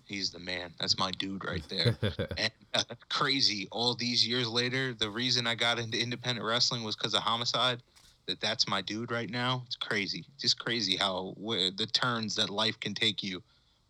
[0.07, 0.75] he's the man.
[0.81, 1.97] That's my dude right there.
[2.37, 3.69] and uh, crazy.
[3.71, 7.83] All these years later, the reason I got into independent wrestling was because of Homicide.
[8.27, 9.65] That that's my dude right now.
[9.67, 10.25] It's crazy.
[10.39, 13.43] Just crazy how wh- the turns that life can take you.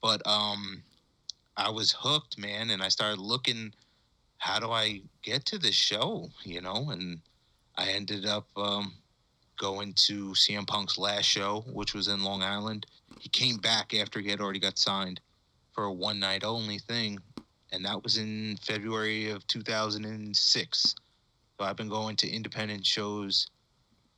[0.03, 0.83] But um,
[1.59, 3.73] I was hooked, man, and I started looking.
[4.43, 6.29] How do I get to this show?
[6.43, 7.21] You know, and
[7.77, 8.93] I ended up um,
[9.57, 12.85] going to CM Punk's last show, which was in Long Island.
[13.21, 15.21] He came back after he had already got signed
[15.71, 17.21] for a one night only thing,
[17.71, 20.95] and that was in February of 2006.
[21.57, 23.49] So I've been going to independent shows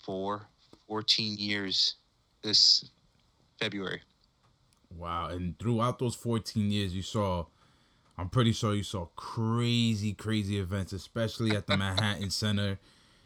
[0.03, 0.49] for
[0.89, 1.97] 14 years
[2.41, 2.91] this
[3.61, 4.01] February.
[4.97, 5.27] Wow.
[5.27, 7.45] And throughout those 14 years, you saw,
[8.17, 12.79] I'm pretty sure you saw crazy, crazy events, especially at the Manhattan Center.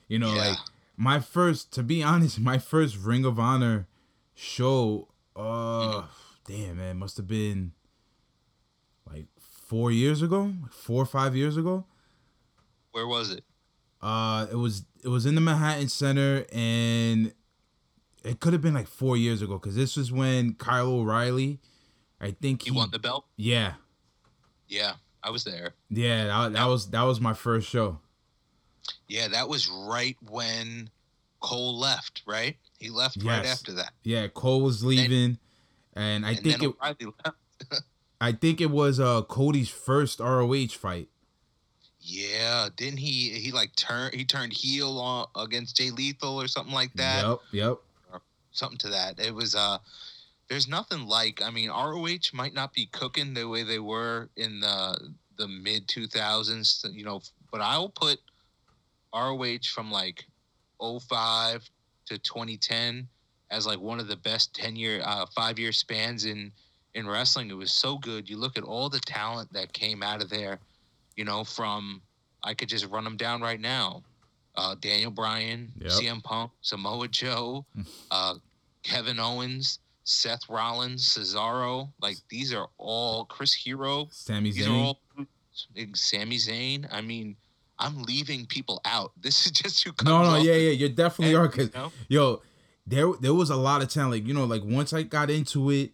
[0.09, 0.49] You know, Yeah.
[0.49, 0.59] like
[0.97, 3.87] my first, to be honest, my first Ring of Honor
[4.35, 6.05] show, uh,
[6.47, 7.73] damn, man, must have been
[9.11, 11.85] like four years ago, like four or five years ago.
[12.93, 13.45] Where was it?
[14.01, 17.33] Uh, it was it was in the Manhattan Center, and
[18.25, 21.59] it could have been like four years ago because this was when Kyle O'Reilly,
[22.21, 23.27] I think He won the belt?
[23.37, 23.75] yeah,
[24.69, 25.75] Yeah, I was there.
[25.91, 27.99] yeah, that, that was that was my first show.
[29.07, 30.91] Yeah, that was right when
[31.41, 32.57] Cole left, right?
[32.79, 33.93] He left right after that.
[34.05, 35.39] Yeah, Cole was leaving,
[35.95, 37.83] and I and think it O'Reilly left.
[38.21, 41.09] I think it was uh Cody's first ROH fight.
[42.01, 43.31] Yeah, didn't he?
[43.31, 47.27] He like turn he turned heel on against Jay Lethal or something like that.
[47.27, 47.79] Yep, yep.
[48.51, 49.21] Something to that.
[49.21, 49.79] It was uh,
[50.49, 51.43] there's nothing like.
[51.43, 55.87] I mean, ROH might not be cooking the way they were in the the mid
[55.87, 57.21] 2000s, you know,
[57.53, 58.19] but I'll put
[59.15, 60.25] ROH from like
[60.81, 61.69] 05
[62.07, 63.09] to 2010
[63.51, 66.53] as like one of the best 10 year, uh, five year spans in
[66.95, 67.51] in wrestling.
[67.51, 68.29] It was so good.
[68.29, 70.59] You look at all the talent that came out of there,
[71.17, 72.03] you know, from
[72.43, 74.03] I could just run them down right now.
[74.57, 75.91] Uh, Daniel Bryan, Yep.
[75.93, 77.65] CM Punk, Samoa Joe,
[78.11, 78.35] uh,
[78.83, 81.93] Kevin Owens, Seth Rollins, Cesaro.
[82.01, 84.09] Like these are all Chris Hero.
[84.11, 84.83] Sami These are Zayn.
[84.85, 85.01] all
[85.95, 86.89] Sami Zayn.
[86.91, 87.37] I mean,
[87.79, 89.13] I'm leaving people out.
[89.21, 91.49] This is just who comes No, no, yeah, yeah, you definitely and, are.
[91.49, 91.93] Cause you know?
[92.09, 92.43] yo,
[92.87, 94.13] there there was a lot of talent.
[94.13, 95.93] Like you know, like once I got into it,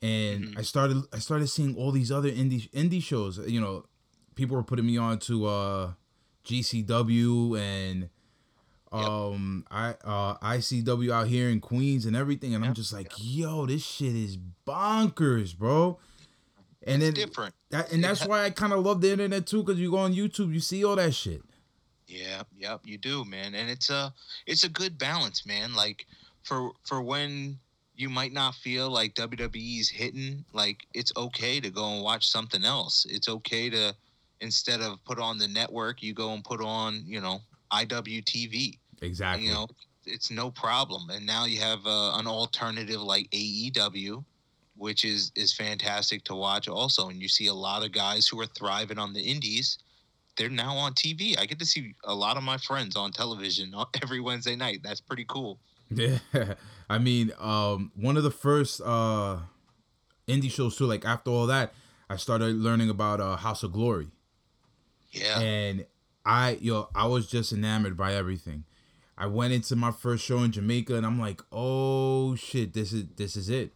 [0.00, 0.58] and Mhm.
[0.58, 3.38] I started I started seeing all these other indie indie shows.
[3.46, 3.84] You know,
[4.36, 5.92] people were putting me on to uh,
[6.46, 8.08] GCW and
[8.92, 13.66] um I uh ICW out here in Queens and everything and I'm just like yo
[13.66, 15.98] this shit is bonkers bro
[16.82, 17.54] and it's then different.
[17.70, 20.14] that, and that's why I kind of love the internet too cuz you go on
[20.14, 21.42] YouTube you see all that shit
[22.08, 23.54] Yeah, yep, you do, man.
[23.54, 24.12] And it's a
[24.46, 25.74] it's a good balance, man.
[25.74, 26.06] Like
[26.42, 27.60] for for when
[27.94, 32.64] you might not feel like WWE's hitting, like it's okay to go and watch something
[32.64, 33.06] else.
[33.08, 33.94] It's okay to
[34.40, 38.78] instead of put on the network, you go and put on, you know, IWTV.
[39.02, 39.66] exactly You know,
[40.06, 41.10] it's no problem.
[41.10, 44.24] And now you have uh, an alternative like AEW,
[44.76, 47.08] which is is fantastic to watch also.
[47.08, 49.78] And you see a lot of guys who are thriving on the indies.
[50.36, 51.38] They're now on TV.
[51.38, 54.80] I get to see a lot of my friends on television every Wednesday night.
[54.82, 55.58] That's pretty cool.
[55.90, 56.18] Yeah,
[56.88, 59.38] I mean, um, one of the first uh,
[60.28, 60.86] indie shows too.
[60.86, 61.74] Like after all that,
[62.08, 64.08] I started learning about uh, House of Glory,
[65.10, 65.40] Yeah.
[65.40, 65.84] and
[66.30, 68.64] I yo, I was just enamored by everything.
[69.18, 73.04] I went into my first show in Jamaica, and I'm like, oh shit, this is
[73.16, 73.72] this is it.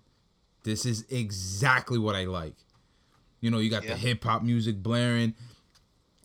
[0.63, 2.55] This is exactly what I like.
[3.41, 3.91] You know, you got Yeah.
[3.91, 5.35] the hip hop music blaring.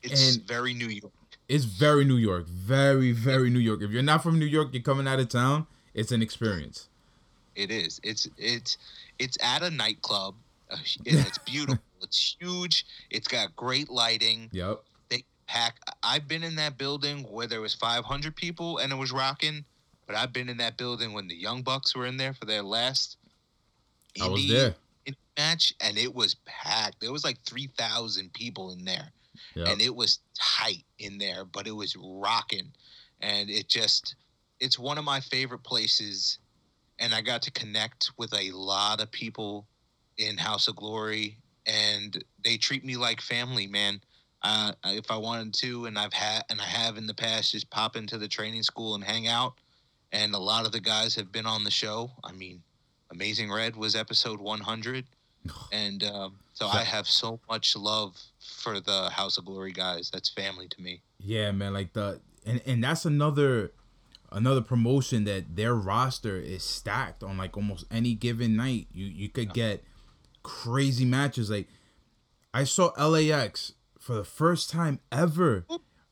[0.04, 1.12] It's and- very New York.
[1.50, 3.82] It's very New York, very very New York.
[3.82, 5.66] If you're not from New York, you're coming out of town.
[5.96, 6.90] It's an experience.
[7.56, 8.00] It is.
[8.04, 8.78] It's it's
[9.18, 10.36] it's at a nightclub.
[10.70, 11.84] Uh, it's beautiful.
[12.04, 12.86] it's huge.
[13.10, 14.50] It's got great lighting.
[14.54, 14.84] Yep.
[15.50, 15.80] Pack.
[16.04, 19.66] I've been in that building where there was 500 people and it was rocking,
[20.06, 22.62] but I've been in that building when the Young Bucks were in there for their
[22.62, 23.18] last
[24.22, 24.76] I was there.
[25.38, 27.02] match, and it was packed.
[27.02, 29.12] There was like 3,000 people in there,
[29.56, 29.68] Yep.
[29.68, 32.72] and it was tight in there, but it was rocking,
[33.22, 34.16] and it just
[34.60, 36.38] it's one of my favorite places,
[37.00, 39.66] and I got to connect with a lot of people
[40.18, 44.02] in House of Glory, and they treat me like family, man.
[44.42, 47.70] Uh, if I wanted to, and I've had, and I have in the past, just
[47.70, 49.54] pop into the training school and hang out.
[50.12, 52.12] And a lot of the guys have been on the show.
[52.24, 52.62] I mean,
[53.12, 55.06] Amazing Red was episode 100,
[55.72, 60.10] and um, so I have so much love for the House of Glory guys.
[60.12, 61.02] That's family to me.
[61.20, 63.72] Yeah, man, like the and and that's another
[64.32, 68.88] another promotion that their roster is stacked on like almost any given night.
[68.94, 69.84] You you could get
[70.44, 71.50] crazy matches.
[71.50, 71.68] Like
[72.54, 73.74] I saw LAX
[74.10, 75.68] for the first time ever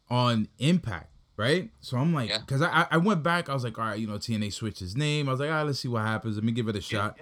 [0.07, 1.71] on Impact, right?
[1.79, 2.37] So I'm like, Yeah.
[2.41, 4.95] because I I went back, I was like, all right, you know, TNA switched his
[4.95, 5.27] name.
[5.27, 6.35] I was like, all right, let's see what happens.
[6.35, 7.17] Let me give it a shot.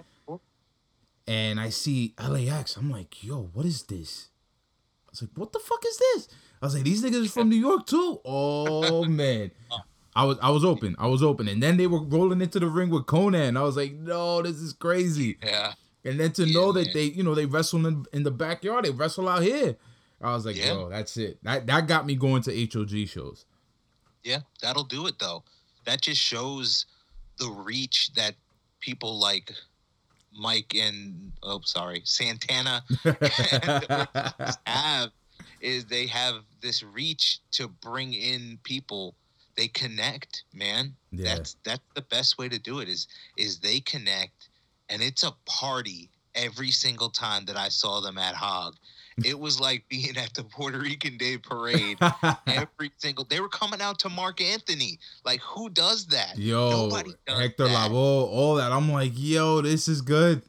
[1.26, 2.76] And I see LAX.
[2.76, 4.28] I'm like, yo, what is this?
[5.06, 6.28] I was like, what the fuck is this?
[6.60, 8.20] I was like, these niggas is from New York too.
[8.24, 9.50] Oh man.
[9.70, 9.78] Oh.
[10.14, 10.94] I was I was open.
[10.98, 11.48] I was open.
[11.48, 13.56] And then they were rolling into the ring with Konnan.
[13.56, 15.38] I was like, no, this is crazy.
[15.42, 15.72] Yeah,
[16.04, 16.92] And then to Yeah, know that man.
[16.94, 19.76] they, you know, they wrestle in, in the backyard, they wrestle out here.
[20.20, 20.72] I was like, Yeah.
[20.72, 21.38] yo, that's it.
[21.42, 23.44] That that got me going to HOG shows.
[24.24, 25.44] yeah, that'll do it though.
[25.84, 26.86] That just shows
[27.38, 28.34] the reach that
[28.80, 29.52] people like
[30.38, 32.82] Mike and oh, sorry, Santana
[34.66, 35.10] have
[35.60, 39.14] is they have this reach to bring in people
[39.56, 41.36] they connect man Yeah.
[41.36, 44.48] that's that's the best way to do it is is they connect
[44.90, 48.74] and it's a party every single time that i saw them at hog
[49.24, 51.98] it was like being at the puerto rican day parade
[52.46, 57.12] every single they were coming out to marc anthony like who does that yo, Nobody
[57.26, 57.90] does Hector that.
[57.90, 57.94] Lavoe,
[58.28, 58.72] all that.
[58.72, 60.42] I'm like, yo, this is good.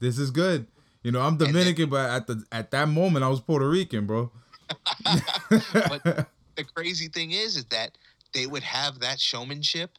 [0.00, 0.66] This is good.
[1.02, 4.06] You know, I'm then- Dominican, but at the at that moment, I was Puerto Rican,
[4.06, 4.30] bro.
[5.04, 6.02] but
[6.56, 7.96] the crazy thing is is that
[8.32, 9.90] they would have that showmanship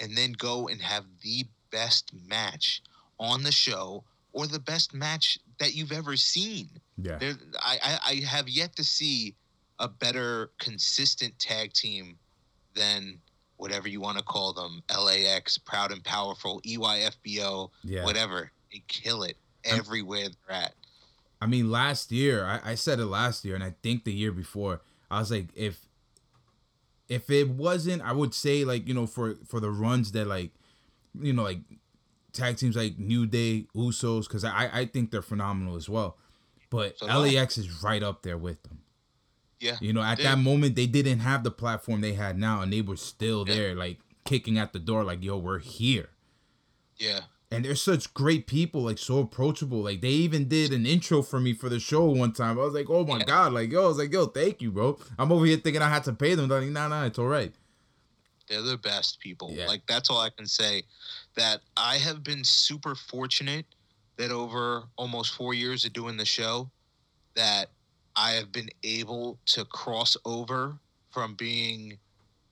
[0.00, 2.82] and then go and have the best match
[3.18, 7.18] on the show or the best match that you've ever seen yeah.
[7.18, 9.34] there I, I i have yet to see
[9.78, 12.16] a better consistent tag team
[12.74, 13.18] than
[13.56, 18.04] whatever you want to call them lax proud and powerful eyfbo Yeah.
[18.04, 20.74] whatever they kill it everywhere they're at
[21.44, 24.32] I mean, last year, I, I said it last year, and I think the year
[24.32, 25.86] before, I was like, if
[27.06, 30.52] if it wasn't, I would say like you know for for the runs that like
[31.20, 31.60] you know like
[32.34, 36.18] tag teams like New Day, Usos, because I I think they're phenomenal as well.
[36.70, 37.06] But So.
[37.06, 38.80] LAX is right up there with them.
[39.60, 42.72] yeah You know, at that moment, they didn't have the platform they had now, and
[42.72, 43.54] they were still Yeah.
[43.54, 46.10] there, like kicking at the door, like, yo, we're here.
[46.98, 47.20] yeah
[47.50, 49.82] And they're such great people, like so approachable.
[49.82, 52.58] Like they even did an intro for me for the show one time.
[52.58, 53.24] I was like, oh my Yeah.
[53.24, 54.98] god, like yo, I was like, yo, thank you, bro.
[55.18, 56.48] I'm over here thinking I had to pay them.
[56.48, 57.54] They're like, nah, nah, it's all right.
[58.48, 59.52] They're the best people.
[59.52, 59.66] Yeah.
[59.68, 60.82] Like that's all I can say.
[61.36, 63.66] That I have been super fortunate
[64.16, 66.70] that over almost four years of doing the show,
[67.34, 67.70] that
[68.14, 70.76] I have been able to cross over
[71.10, 71.98] from being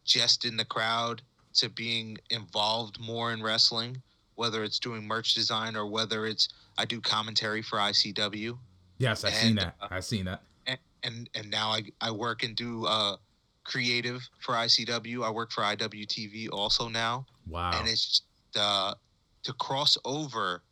[0.05, 1.23] just in the crowd
[1.55, 4.03] to being involved more in wrestling,
[4.35, 8.59] whether it's doing merch design or whether it's I do commentary for ICW.
[8.99, 9.77] Yes, I've seen that.
[9.81, 10.42] uh, I've seen that.
[10.66, 13.16] and and, and now I, I work and do uh
[13.64, 15.25] creative for ICW.
[15.25, 17.71] I work for IWTV also now, Wow.
[17.75, 18.23] and it's
[18.56, 18.94] uh,
[19.42, 20.62] to cross over.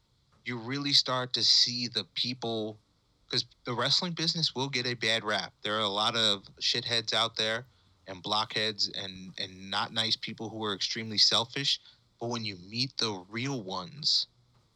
[0.45, 2.79] You really start to see the people
[3.27, 5.53] because the wrestling business will get a bad rap.
[5.63, 7.67] There are a lot of shitheads out there
[8.09, 11.81] and blockheads and and not nice people who are extremely selfish.
[12.21, 14.27] But when you meet the real ones,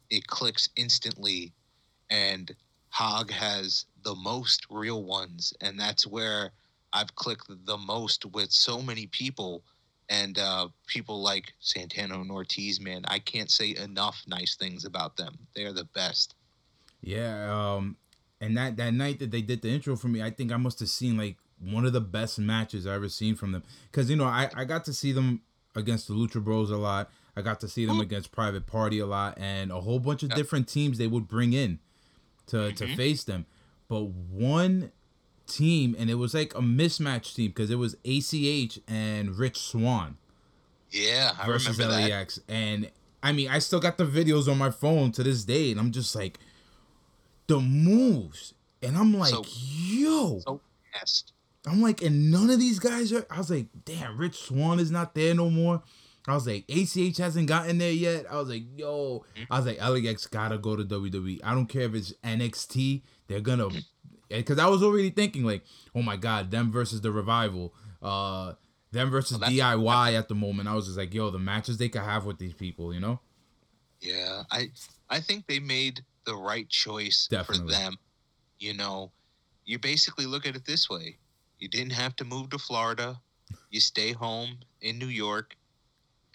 [0.09, 1.53] it clicks instantly,
[2.09, 2.55] and
[2.89, 6.51] Hog has the most real ones, and that's where
[6.93, 9.63] I've clicked the most with so many people.
[10.09, 15.17] And uh, people like Santana and Ortiz, man, I can't say enough nice things about
[15.17, 15.37] them.
[15.55, 16.35] They're the best.
[17.01, 17.97] Yeah, um,
[18.41, 20.79] and that that night that they did the intro for me, I think I must
[20.79, 23.63] have seen like one of the best matches I ever seen from them.
[23.91, 25.41] Cause you know I I got to see them
[25.75, 27.11] against the Lucha Bros a lot.
[27.35, 30.29] I got to see them against Private Party a lot, and a whole bunch of
[30.29, 31.79] different teams they would bring in
[32.47, 33.45] to to face them.
[33.87, 34.91] But one
[35.47, 40.17] team, and it was like a mismatch team because it was ACH and Rich Swann
[40.91, 42.09] Yeah, I versus remember that.
[42.09, 42.39] LAX.
[42.47, 42.91] And
[43.23, 45.91] I mean, I still got the videos on my phone to this day, and I'm
[45.91, 46.39] just like,
[47.47, 50.61] the moves, and I'm like, So- yo, So
[50.93, 51.31] fast.
[51.67, 53.25] I'm like, and none of these guys are.
[53.29, 55.81] I was like, damn, Rich Swann is not there no more.
[56.27, 58.25] I was like, ACH hasn't gotten there yet.
[58.31, 59.53] I was like, yo, mm-hmm.
[59.53, 61.39] I was like, LAX gotta go to WWE.
[61.43, 63.01] I don't care if it's NXT.
[63.27, 63.83] They're gonna, mm.
[64.29, 68.53] Because I was already thinking like, oh my god, them versus the revival, uh,
[68.91, 70.67] them versus that's- DIY at the moment.
[70.69, 73.19] I was just like, yo, the matches they could have with these people, you know?
[74.01, 74.69] Yeah, I
[75.09, 77.73] I think they made the right choice Definitely.
[77.73, 77.95] for them.
[78.59, 79.11] You know,
[79.65, 81.17] you basically look at it this way:
[81.59, 83.19] you didn't have to move to Florida.
[83.71, 85.55] You stay home in New York,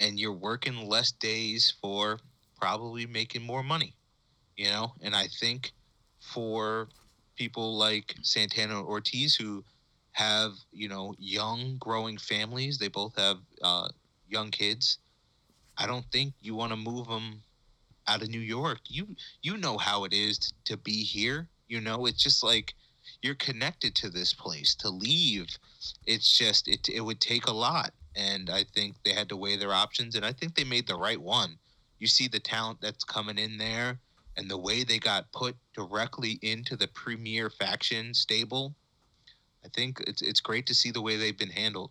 [0.00, 2.18] and you're working less days for
[2.60, 3.94] probably making more money.
[4.56, 5.72] You know, and I think
[6.18, 6.88] for
[7.40, 9.64] people like Santana Ortiz who
[10.12, 13.88] have you know young growing families, they both have uh,
[14.28, 14.98] young kids.
[15.78, 17.42] I don't think you want to move them
[18.06, 18.80] out of New York.
[18.88, 21.48] You you know how it is t- to be here.
[21.68, 22.74] You know, it's just like
[23.22, 24.74] you're connected to this place.
[24.74, 25.48] To leave,
[26.06, 27.92] it's just it it would take a lot.
[28.14, 31.02] And I think they had to weigh their options and I think they made the
[31.06, 31.58] right one.
[32.00, 34.00] You see the talent that's coming in there
[34.36, 38.74] and the way they got put directly into the premier faction stable.
[39.64, 41.90] I think it's it's great to see the way they've been handled.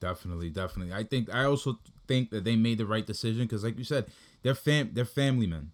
[0.00, 0.94] Definitely, definitely.
[0.94, 4.06] I think I also think that they made the right decision because, like you said,
[4.42, 5.72] they're fam they're family men.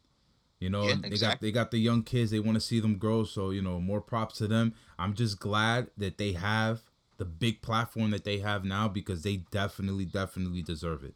[0.61, 2.31] You know, Yeah, they got they got the young kids.
[2.31, 3.25] They want to see them grow.
[3.25, 4.75] So you know, more props to them.
[4.99, 6.83] I'm just glad that they have
[7.19, 11.15] the big platform that they have now because they definitely, definitely deserve it.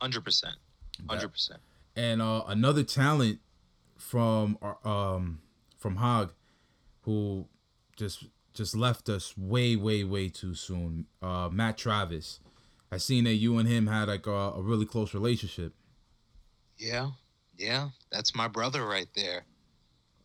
[0.00, 0.56] Hundred percent.
[1.08, 1.60] Hundred percent.
[1.96, 3.40] And uh, another talent
[4.00, 5.40] from um
[5.78, 6.32] from Hog,
[7.02, 7.46] who
[7.96, 11.06] just just left us way, way, way too soon.
[11.22, 12.40] Uh, Matt Travis.
[12.92, 15.72] I seen that you and him had like a, a really close relationship.
[16.76, 17.10] Yeah,
[17.56, 19.44] yeah, that's my brother right there.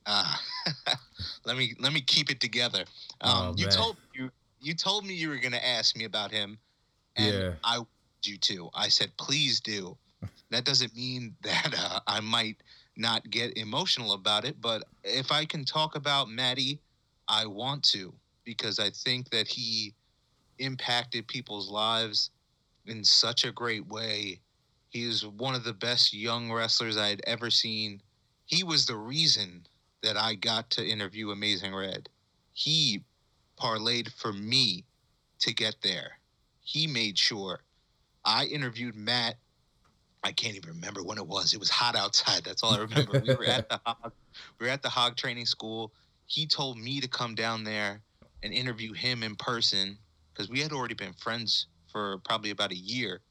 [0.08, 0.36] Uh,
[1.46, 2.86] let me let me keep it together.
[3.22, 6.58] Um, Oh, you told you you told me you were gonna ask me about him,
[7.16, 7.52] and Yeah.
[7.64, 7.90] I wanted
[8.24, 8.70] you to.
[8.74, 9.98] I said please do.
[10.50, 12.58] that doesn't mean that uh, I might
[12.98, 16.80] not get emotional about it, but if I can talk about Maddie,
[17.28, 19.94] I want to because I think that he
[20.60, 22.30] impacted people's lives
[22.86, 24.40] in such a great way.
[24.90, 28.02] He is one of the best young wrestlers I had ever seen.
[28.46, 29.66] He was the reason
[30.04, 32.10] that I got to interview Amazing Red.
[32.54, 33.04] He
[33.60, 34.86] parlayed for me
[35.40, 36.20] to get there.
[36.62, 37.62] He made sure.
[38.24, 39.36] I interviewed Matt.
[40.26, 41.54] I can't even remember when it was.
[41.54, 42.44] It was hot outside.
[42.44, 43.22] That's all I remember.
[43.26, 44.12] we were at the hog,
[44.60, 45.94] we were at the hog training school.
[46.26, 48.02] He told me to come down there
[48.42, 50.00] and interview him in person
[50.34, 53.22] because we had already been friends for probably about a year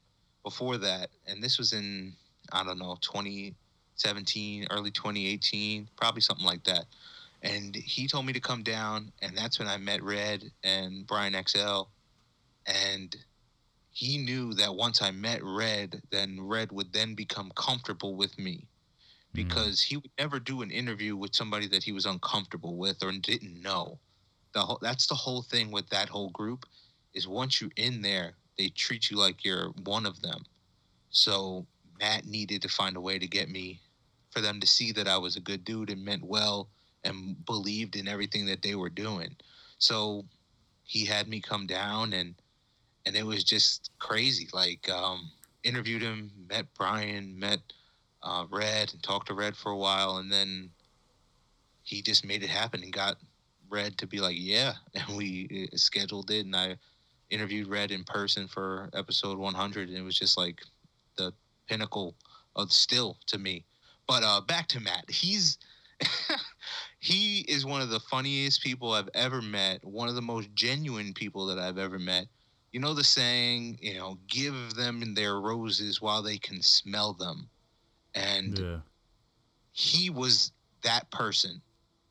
[0.43, 2.13] before that, and this was in
[2.53, 6.85] I don't know 2017, early 2018, probably something like that.
[7.41, 11.35] And he told me to come down, and that's when I met Red and Brian
[11.45, 11.83] XL,
[12.65, 13.15] and
[13.95, 18.55] he knew that once I met Red, then Red would then become comfortable with me
[18.57, 18.67] mm.
[19.33, 23.13] because he would never do an interview with somebody that he was uncomfortable with or
[23.13, 23.97] didn't know.
[24.53, 26.65] The whole, that's the whole thing with that whole group
[27.13, 30.43] is once you're in there, they treat you like you're one of them.
[31.09, 31.65] So
[31.97, 33.79] Matt needed to find a way to get me
[34.29, 36.67] for them to see that I was a good dude and meant well
[37.05, 39.37] and believed in everything that they were doing.
[39.77, 40.25] So
[40.83, 42.35] he had me come down and
[43.05, 44.47] and it was just crazy.
[44.53, 45.31] Like um,
[45.63, 47.59] interviewed him, met Brian, met
[48.23, 50.69] uh, Red, and talked to Red for a while, and then
[51.83, 53.17] he just made it happen and got
[53.69, 56.77] Red to be like, yeah, and we uh, scheduled it, and I
[57.29, 60.61] interviewed Red in person for episode 100, and it was just like
[61.17, 61.33] the
[61.67, 62.15] pinnacle
[62.55, 63.65] of still to me.
[64.07, 65.57] But uh, back to Matt, he's
[66.99, 71.13] he is one of the funniest people I've ever met, one of the most genuine
[71.13, 72.27] people that I've ever met.
[72.75, 77.49] You know the saying, you know, give them their roses while they can smell them.
[78.13, 78.81] And Yeah.
[79.71, 80.51] he was
[80.81, 81.61] that person,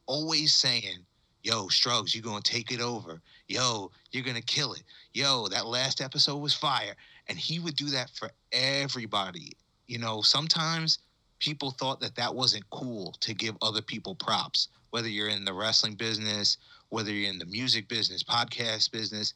[0.07, 1.05] always saying,
[1.43, 3.21] Yo, Strugs, you're going to take it over.
[3.47, 4.85] Yo, you're going to kill it.
[5.13, 6.97] Yo, that last episode was fire.
[7.27, 9.53] And he would do that for everybody.
[9.87, 10.99] You know, sometimes
[11.41, 15.53] people thought that that wasn't cool to give other people props, whether you're in the
[15.53, 16.57] wrestling business,
[16.89, 19.35] whether you're in the music business, podcast business.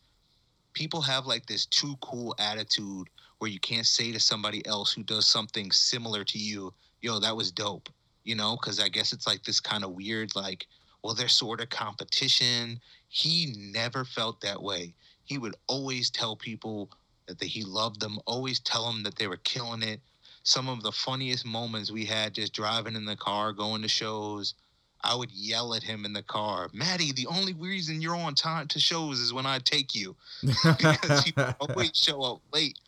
[0.79, 3.09] People have like this too cool attitude
[3.39, 7.37] where you can't say to somebody else who does something similar to you, yo, that
[7.37, 7.89] was dope,
[8.23, 10.69] you know, because I guess it's like this kind of weird, like,
[11.03, 12.79] well, they're sort of competition.
[13.09, 14.95] He never felt that way.
[15.25, 16.91] He would always tell people
[17.27, 20.01] that he loved them, always tell them that they were killing it.
[20.45, 24.55] Some of the funniest moments we had just driving in the car, going to shows.
[25.03, 28.67] I would yell at him in the car, Maddie, the only reason you're on time
[28.69, 30.17] to shows is when I take you.
[30.43, 32.79] because he would always show up late.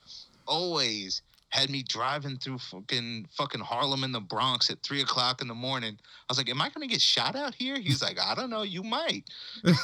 [0.47, 5.49] Always had me driving through fucking fucking Harlem in the Bronx at three o'clock in
[5.49, 5.99] the morning.
[5.99, 8.63] I was like, "Am I gonna get shot out here?" He's like, "I don't know.
[8.63, 9.25] You might."
[9.65, 9.75] you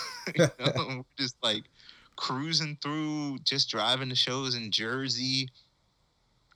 [0.59, 1.65] know, just like
[2.15, 5.49] cruising through, just driving the shows in Jersey.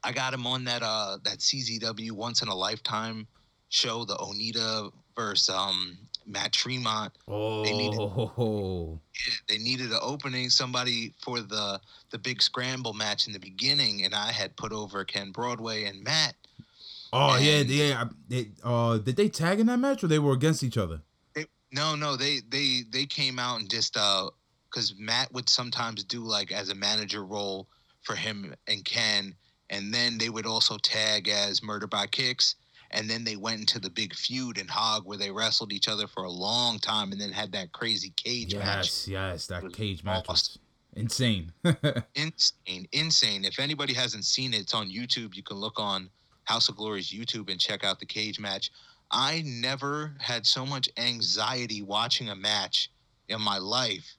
[0.02, 3.26] I got him on that uh that CZW once in a lifetime
[3.68, 7.12] show, the Onita versus um Matt Tremont.
[7.28, 13.32] needed- Oh, Yeah, they needed an opening, somebody for the the big scramble match in
[13.32, 16.34] the beginning, and I had put over Ken Broadway and Matt.
[17.12, 18.04] oh yeah, And- yeah.
[18.28, 21.00] They, uh, did they tag in that match or they were against each other?
[21.34, 24.30] They, no, no, they they they came out and just uh,
[24.70, 27.66] because Matt would sometimes do like as a manager role
[28.02, 29.34] for him and Ken,
[29.68, 32.54] and then they would also tag as Murder by Kicks.
[32.92, 36.06] And then they went into the big feud in Hog where they wrestled each other
[36.06, 38.86] for a long time and then had that crazy cage match.
[38.86, 39.46] Yes, yes.
[39.46, 40.58] That cage match was
[40.94, 41.52] insane.
[42.14, 43.44] insane, insane.
[43.44, 45.36] If anybody hasn't seen it, it's on YouTube.
[45.36, 46.10] You can look on
[46.44, 48.70] House of Glory's YouTube and check out the cage match.
[49.12, 52.90] I never had so much anxiety watching a match
[53.28, 54.16] in my life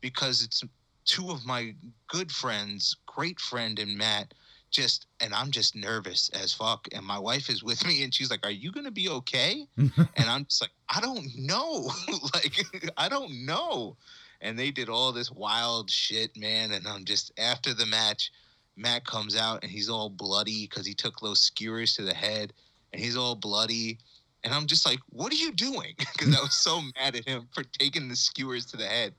[0.00, 0.62] because it's
[1.04, 1.74] two of my
[2.08, 4.34] good friends, great friend and Matt,
[4.70, 6.88] just and I'm just nervous as fuck.
[6.92, 9.66] And my wife is with me and she's like, Are you gonna be okay?
[9.76, 11.90] and I'm just like, I don't know.
[12.34, 12.64] like,
[12.96, 13.96] I don't know.
[14.40, 16.72] And they did all this wild shit, man.
[16.72, 18.30] And I'm just after the match,
[18.76, 22.52] Matt comes out and he's all bloody because he took those skewers to the head,
[22.92, 23.98] and he's all bloody.
[24.44, 25.94] And I'm just like, what are you doing?
[25.98, 29.12] Because I was so mad at him for taking the skewers to the head.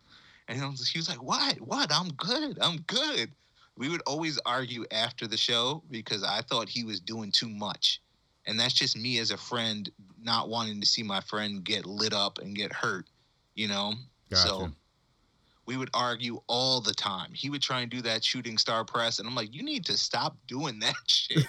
[0.48, 1.60] And was, he was like, what?
[1.62, 1.94] What?
[1.94, 2.58] I'm good.
[2.62, 3.30] I'm good.
[3.80, 8.02] We would always argue after the show because I thought he was doing too much.
[8.46, 9.90] And that's just me as a friend
[10.22, 13.06] not wanting to see my friend get lit up and get hurt,
[13.56, 13.94] you know?
[14.30, 14.48] Gotcha.
[14.48, 14.72] So
[15.66, 17.32] we would argue all the time.
[17.32, 19.98] He would try and do that shooting star press, and I'm like, you need to
[19.98, 21.46] stop doing that shit.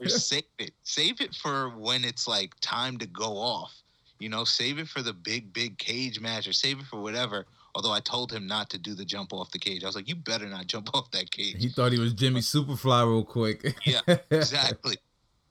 [0.00, 0.70] or save it.
[0.84, 3.74] Save it for when it's like time to go off.
[4.20, 7.46] You know, save it for the big, big cage match or save it for whatever.
[7.78, 9.84] Although I told him not to do the jump off the cage.
[9.84, 11.54] I was like, you better not jump off that cage.
[11.60, 13.76] he thought he was Jimmy Superfly real quick.
[13.84, 14.00] Yeah,
[14.32, 14.96] exactly.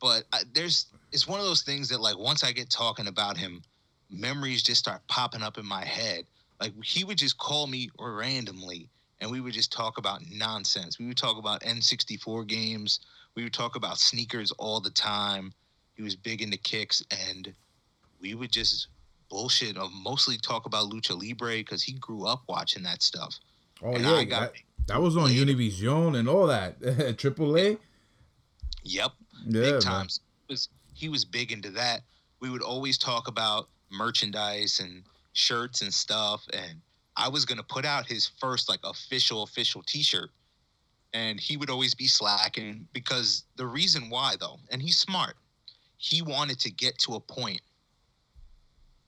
[0.01, 3.37] But I, there's it's one of those things that like once I get talking about
[3.37, 3.61] him,
[4.09, 6.25] memories just start popping up in my head.
[6.59, 8.89] Like he would just call me randomly,
[9.21, 10.99] and we would just talk about nonsense.
[10.99, 12.99] We would talk about N64 games.
[13.35, 15.53] We would talk about sneakers all the time.
[15.95, 17.53] He was big into kicks, and
[18.19, 18.89] we would just
[19.29, 19.77] bullshit.
[19.77, 23.35] Or mostly talk about lucha libre because he grew up watching that stuff.
[23.83, 24.53] Oh And yeah, got- that,
[24.87, 25.45] that was on later.
[25.45, 27.17] Univision and all that.
[27.17, 27.77] Triple A.
[28.83, 29.11] Yep.
[29.45, 30.21] Yeah, big times.
[30.49, 32.01] Was he was big into that.
[32.39, 35.03] We would always talk about merchandise and
[35.33, 36.45] shirts and stuff.
[36.53, 36.81] And
[37.15, 40.29] I was gonna put out his first like official official T-shirt,
[41.13, 45.35] and he would always be slacking because the reason why though, and he's smart.
[45.97, 47.61] He wanted to get to a point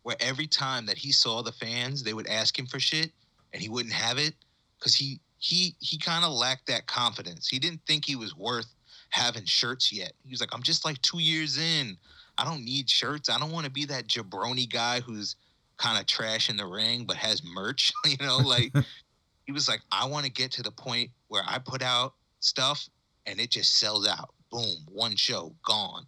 [0.10, 3.12] where every time that he saw the fans, they would ask him for shit,
[3.53, 4.34] and he wouldn't have it
[4.80, 7.47] because he he he kind of lacked that confidence.
[7.47, 8.74] He didn't think he was worth
[9.12, 10.14] having shirts yet.
[10.26, 11.95] He was like, I'm just like two years in.
[12.39, 13.30] I don't need shirts.
[13.30, 15.36] I don't want to be that jabroni guy who's
[15.78, 17.93] kind of trash in the ring but has merch.
[18.05, 18.74] you know, like
[19.45, 22.89] he was like, I want to get to the point where I put out stuff
[23.28, 24.34] and it just sells out.
[24.51, 26.07] Boom, one show gone.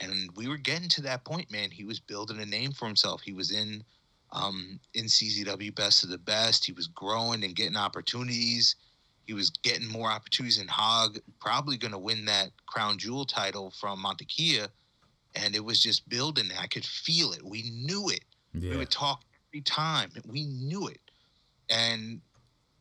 [0.00, 1.70] And we were getting to that point, man.
[1.70, 3.22] He was building a name for himself.
[3.22, 3.84] He was in
[4.32, 6.64] um, in CZW Best of the Best.
[6.64, 8.74] He was growing and getting opportunities.
[9.26, 11.18] He was getting more opportunities in Hog.
[11.40, 14.68] Probably going to win that Crown Jewel title from Montekia,
[15.34, 16.50] and it was just building.
[16.60, 17.42] I could feel it.
[17.44, 18.24] We knew it.
[18.70, 20.10] We would talk every time.
[20.26, 21.00] We knew it.
[21.70, 22.20] And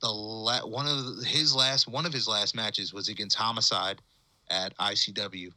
[0.01, 4.01] the la- one of his last one of his last matches was against Homicide
[4.49, 5.51] at ICW,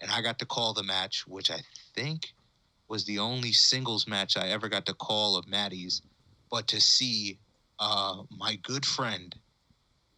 [0.00, 1.60] and I got to call the match, which I
[1.94, 2.34] think
[2.88, 6.02] was the only singles match I ever got to call of Maddie's.
[6.50, 7.38] But to see
[7.78, 9.34] uh, my good friend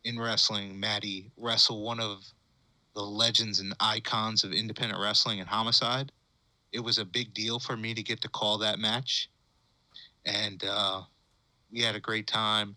[0.04, 2.24] in wrestling, Maddie, wrestle one of
[2.94, 6.12] the legends and icons of independent wrestling and Homicide,
[6.72, 9.30] it was a big deal for me to get to call that match.
[10.24, 11.02] And uh,
[11.72, 12.76] we had a great time.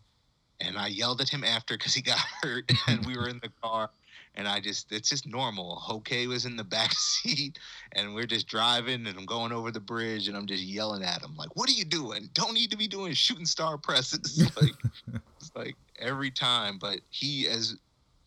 [0.61, 3.49] And I yelled at him after because he got hurt, and we were in the
[3.61, 3.89] car.
[4.39, 5.75] And I just, it's just normal.
[5.75, 7.59] Hoke was in the back seat,
[7.91, 11.21] and we're just driving, and I'm going over the bridge, and I'm just yelling at
[11.21, 12.29] him, like, What are you doing?
[12.33, 14.49] Don't need to be doing shooting star presses.
[14.61, 14.71] like,
[15.41, 16.77] it's like every time.
[16.79, 17.75] But he, as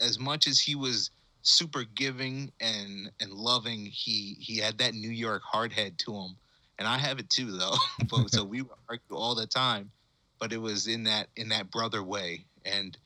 [0.01, 1.11] as much as he was
[1.41, 6.37] super giving and and loving, he he had that New York hard head to him,
[6.79, 7.77] and I have it too, though.
[8.11, 9.91] but so we argue all the time,
[10.39, 12.99] but it was in that in that brother way, and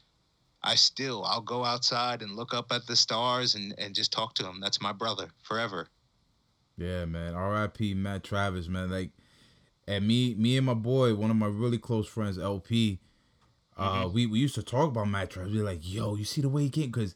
[0.67, 4.35] I still I'll go outside and look up at the stars and and just talk
[4.35, 4.61] to him.
[4.61, 5.89] That's my brother forever.
[6.77, 7.35] Yeah, man.
[7.35, 7.95] R.I.P.
[7.95, 8.91] Matt Travis, man.
[8.91, 9.11] Like,
[9.89, 12.99] and me, me and my boy, one of my really close friends, LP.
[13.79, 15.53] Uh, we we used to talk about Matt Travis.
[15.53, 16.91] We were like, yo, you see the way he came?
[16.91, 17.15] Because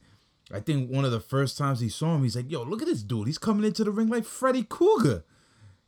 [0.52, 2.88] I think one of the first times he saw him, he's like, yo, look at
[2.88, 3.26] this dude.
[3.26, 5.24] He's coming into the ring like Freddy Krueger.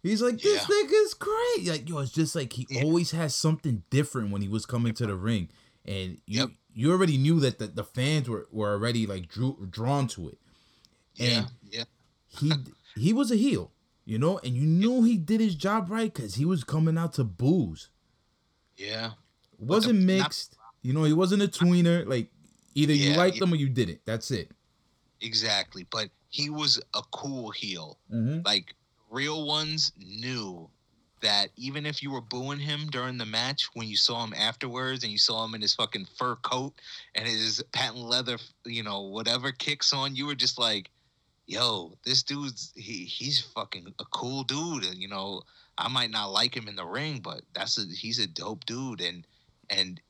[0.03, 0.75] He's like, this Yeah.
[0.75, 1.69] nigga's great.
[1.69, 2.83] Like, yo, it's just like he Yeah.
[2.83, 5.49] always has something different when he was coming to the ring,
[5.85, 6.51] and you Yep.
[6.75, 10.39] You already knew that the, the fans were were already like drew, drawn to it.
[11.19, 11.85] And- yeah,
[12.39, 12.53] he
[12.95, 13.71] he was a heel,
[14.05, 17.13] you know, and you knew he did his job right because he was coming out
[17.15, 17.89] to boos.
[18.77, 19.11] yeah.
[19.59, 21.05] wasn't the- not- mixed, you know.
[21.05, 22.07] He wasn't a tweener.
[22.07, 22.29] Like
[22.75, 23.45] either you liked yeah.
[23.45, 24.01] him or you didn't.
[24.07, 24.51] That's it.
[25.21, 25.87] Exactly.
[25.91, 27.99] But he was a cool heel.
[28.13, 28.41] Mm-hmm.
[28.45, 28.75] Like
[29.11, 30.69] real ones knew
[31.23, 35.03] that even if you were booing him during the match, when you saw him afterwards
[35.03, 36.75] and you saw him in his fucking fur coat
[37.15, 40.91] and his patent leather, you know, whatever kicks on, you were just like,
[41.47, 45.43] "Yo, this dude's he he's fucking a cool dude." And you know,
[45.79, 49.01] I might not like him in the ring, but that's a he's a dope dude,
[49.01, 49.27] and
[49.71, 50.01] and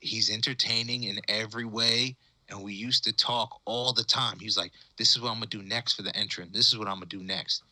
[0.00, 2.16] he's entertaining in every way.
[2.50, 4.38] And we used to talk all the time.
[4.40, 6.52] He's like, "This is what I'm gonna do next for the entrance.
[6.54, 7.62] This is what I'm gonna do next."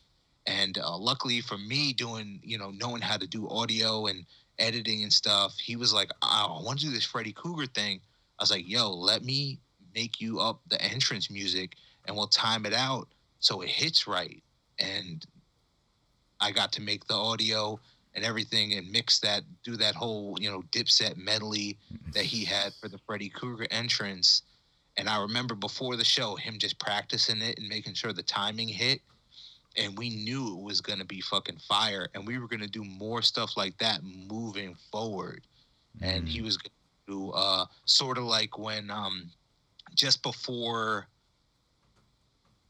[0.47, 4.25] And uh, luckily for me, doing you know knowing how to do audio and
[4.59, 8.01] editing and stuff, he was like, "I want to do this Freddy Krueger thing."
[8.39, 9.59] I was like, "Yo, let me
[9.95, 11.77] make you up the entrance music,
[12.07, 13.09] and we'll time it out
[13.41, 14.43] so it hits right."
[14.79, 15.27] And
[16.41, 17.81] I got to make the audio
[18.15, 21.79] and everything and mix that, do that whole you know dipset medley
[22.13, 24.43] that he had for the Freddy Krueger entrance.
[24.97, 28.69] And I remember before the show, him just practicing it and making sure the timing
[28.69, 29.01] hit.
[29.77, 32.09] And we knew it was going to be fucking fire.
[32.15, 35.43] And we were going to do more stuff like that moving forward.
[36.01, 36.71] And he was going
[37.07, 39.31] to do uh, sort of like when um,
[39.95, 41.07] just before,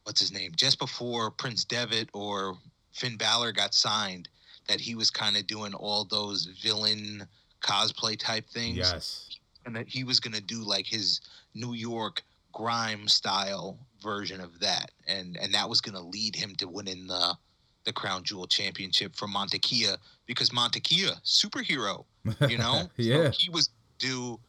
[0.05, 0.53] what's his name?
[0.57, 2.57] Just before Prince Devitt or
[2.93, 4.29] Finn Balor got signed,
[4.69, 7.27] that he was kind of doing all those villain
[7.63, 9.39] cosplay type things Yes.
[9.65, 11.21] and that he was gonna do like his
[11.55, 12.23] New York
[12.57, 17.37] grime style version of that, and and that was gonna lead him to winning the
[17.85, 22.05] the Crown Jewel Championship for Montekia because Montekia superhero,
[22.49, 23.25] you know, yeah.
[23.25, 24.41] so he was do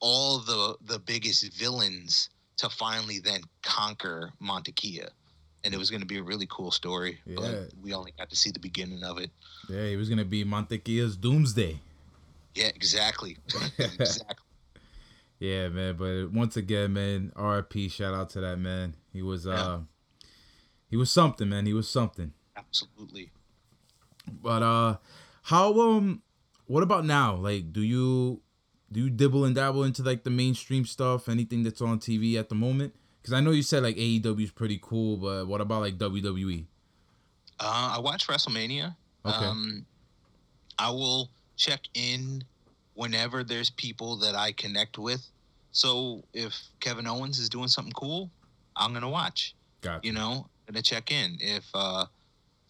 [0.00, 5.08] all the the biggest villains to finally then conquer Montekia.
[5.64, 7.36] And it was going to be a really cool story, Yeah.
[7.36, 9.30] but we only got to see the beginning of it.
[9.68, 9.86] Yeah.
[9.86, 11.78] He was gonna be Montequia's doomsday.
[12.56, 13.38] Yeah, exactly,
[13.78, 14.34] exactly.
[15.42, 15.96] Yeah, man.
[15.96, 17.88] But once again, man, R.I.P.
[17.88, 18.94] Shout out to that man.
[19.12, 19.80] He was uh,
[20.88, 21.66] he was something, man.
[21.66, 22.32] He was something.
[22.56, 23.32] Absolutely.
[24.40, 24.98] But uh,
[25.42, 26.22] how um,
[26.66, 27.34] what about now?
[27.34, 28.40] Like, do you
[28.92, 31.28] do you dibble and dabble into like the mainstream stuff?
[31.28, 32.94] Anything that's on TV at the moment?
[33.20, 35.98] Because I know you said like AEW is pretty cool, but what about like?
[35.98, 36.66] WWE?
[37.58, 38.94] Uh, I watch WrestleMania.
[39.26, 39.44] Okay.
[39.44, 39.86] Um,
[40.78, 42.44] I will check in
[42.94, 45.28] whenever there's people that I connect with.
[45.72, 48.30] So if Kevin Owens is doing something cool,
[48.76, 49.54] I'm gonna watch.
[49.80, 51.36] Got You know, gonna check in.
[51.40, 52.06] If uh,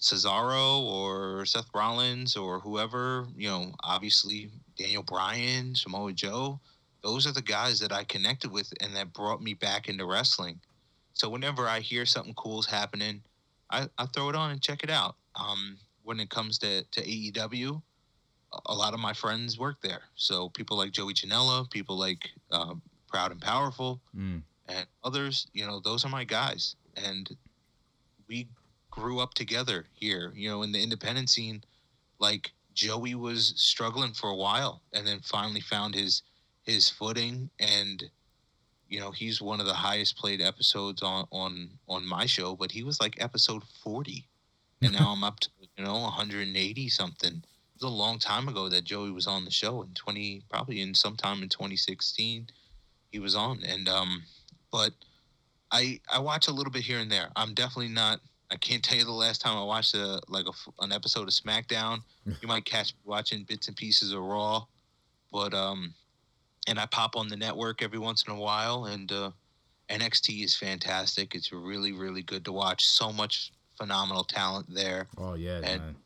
[0.00, 6.60] Cesaro or Seth Rollins or whoever, you know, obviously Daniel Bryan, Samoa Joe,
[7.02, 10.60] those are the guys that I connected with and that brought me back into wrestling.
[11.14, 13.22] So whenever I hear something cool's happening,
[13.70, 15.16] I, I throw it on and check it out.
[15.38, 17.80] Um, when it comes to, to AEW,
[18.52, 20.02] a- a lot of my friends work there.
[20.14, 22.74] So people like Joey Janela, people like uh,
[23.12, 24.42] Proud and Powerful, Mm.
[24.68, 26.76] and others, you know, those are my guys.
[26.96, 27.28] And
[28.26, 28.48] we
[28.90, 31.62] grew up together here, you know, in the independent scene.
[32.18, 36.22] Like Joey was struggling for a while and then finally found his
[36.62, 38.10] his footing and
[38.88, 42.70] you know, he's one of the highest played episodes on on on my show, but
[42.72, 44.26] he was like episode 40.
[44.82, 47.34] And now I'm up to, you know, 180 something.
[47.36, 50.80] It was a long time ago that Joey was on the show in 20 probably
[50.82, 52.48] in sometime in 2016
[53.12, 54.22] he was on and um
[54.72, 54.92] but
[55.70, 57.28] I I watch a little bit here and there.
[57.36, 58.20] I'm definitely not.
[58.50, 61.34] I can't tell you the last time I watched a like a an episode of
[61.34, 61.98] SmackDown.
[62.42, 64.64] You might catch me watching bits and pieces of Raw,
[65.32, 65.94] but um,
[66.68, 68.84] and I pop on the network every once in a while.
[68.84, 69.30] And uh,
[69.88, 71.34] NXT is fantastic.
[71.34, 72.84] It's really really good to watch.
[72.84, 75.08] So much phenomenal talent there.
[75.16, 75.96] Oh yeah, And- man.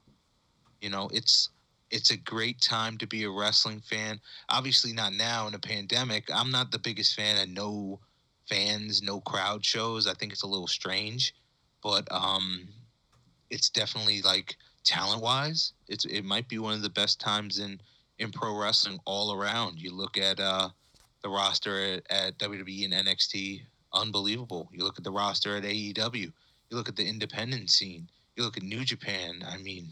[0.81, 1.49] You know, it's
[1.91, 4.21] it's a great time to be a wrestling fan.
[4.49, 6.29] Obviously, not now in a pandemic.
[6.33, 8.01] I'm not the biggest fan of no
[8.49, 10.07] fans, no crowd shows.
[10.07, 11.35] I think it's a little strange,
[11.83, 12.69] but um,
[13.51, 14.57] it's definitely like
[14.87, 17.79] talent wise, it's it might be one of the best times in
[18.19, 19.79] in pro wrestling all around.
[19.79, 20.71] You look at uh,
[21.23, 23.63] the roster at, at WWE and NXT,
[23.93, 24.71] unbelievable.
[24.73, 26.15] You look at the roster at AEW.
[26.15, 26.33] You
[26.77, 28.09] look at the independent scene.
[28.37, 29.45] You look at New Japan.
[29.47, 29.89] I mean,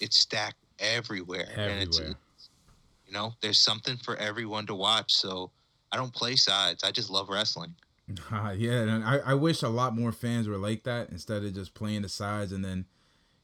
[0.00, 5.12] it's stacked everywhere, and it's you know there's something for everyone to watch.
[5.12, 5.50] So
[5.92, 6.84] I don't play sides.
[6.84, 7.74] I just love wrestling.
[8.32, 11.54] Ah, yeah, and I, I wish a lot more fans were like that instead of
[11.54, 12.86] just playing the sides and then,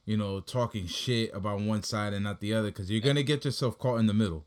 [0.03, 3.45] you know, talking shit about one side and not the other because you're gonna get
[3.45, 4.45] yourself caught in the middle.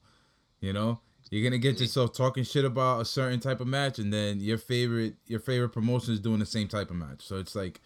[0.61, 4.13] You know, you're gonna get yourself talking shit about a certain type of match and
[4.13, 7.27] then your favorite your favorite promotion is doing the same type of match.
[7.27, 7.81] So it's like,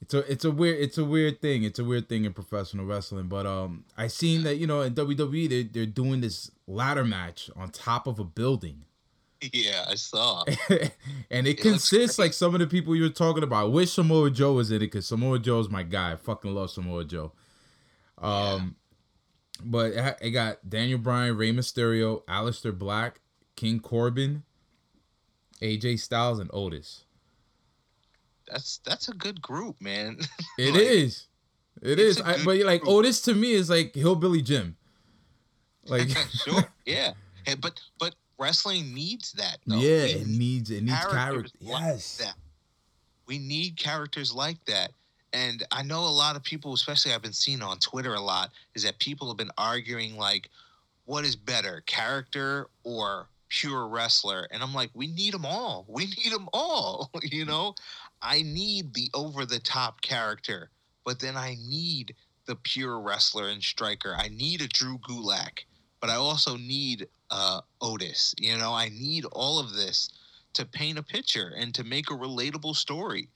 [0.00, 1.62] it's a it's a weird it's a weird thing.
[1.62, 3.28] It's a weird thing in professional wrestling.
[3.28, 7.50] But um, I seen that you know in WWE they they're doing this ladder match
[7.56, 8.84] on top of a building.
[9.52, 10.44] Yeah, I saw.
[11.30, 13.64] and it, looks consists like some of the people you were talking about.
[13.64, 16.12] I wish Samoa Joe was in it because Samoa Joe's my guy.
[16.12, 17.32] I fucking love Samoa Joe.
[18.18, 18.76] Um,
[19.64, 23.20] but it, it got Daniel Bryan, Rey Mysterio, Aleister Black,
[23.56, 24.42] King Corbin,
[25.62, 27.04] AJ Styles, and Otis.
[28.50, 30.18] That's that's a good group, man.
[30.58, 31.26] It like, is,
[31.82, 32.20] it is.
[32.20, 32.90] I, but like group.
[32.92, 34.76] Oh, Otis to me is like Hillbilly Jim.
[35.86, 36.08] Like
[36.44, 37.12] sure, yeah.
[37.44, 39.58] Hey, but but wrestling needs that.
[39.66, 39.76] Though.
[39.76, 41.16] yeah, We it needs it needs character.
[41.16, 42.16] characters like Yes.
[42.18, 42.34] that.
[43.26, 44.90] We need characters like that.
[45.32, 48.50] And I know a lot of people, especially I've been seeing on Twitter a lot,
[48.74, 50.48] is that people have been arguing like,
[51.04, 54.48] what is better, character or pure wrestler?
[54.50, 55.84] And I'm like, we need them all.
[55.88, 57.10] We need them all.
[57.22, 57.74] you know,
[58.22, 60.70] I need the over the top character,
[61.04, 62.14] but then I need
[62.46, 64.14] the pure wrestler and striker.
[64.16, 65.60] I need a Drew Gulak,
[66.00, 68.34] but I also need uh, Otis.
[68.38, 70.10] You know, I need all of this
[70.54, 73.28] to paint a picture and to make a relatable story.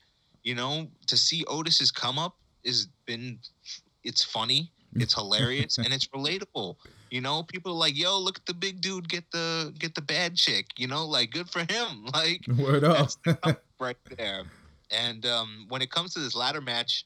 [0.43, 2.35] You know, to see Otis's come up
[2.65, 3.39] has been
[4.03, 6.75] it's funny, it's hilarious, and it's relatable.
[7.11, 10.01] You know, people are like, "Yo, look at the big dude get the get the
[10.01, 12.05] bad chick." You know, like good for him.
[12.13, 12.97] Like Word up.
[12.97, 14.43] that's the come up right there.
[14.91, 17.05] And um, when it comes to this ladder match,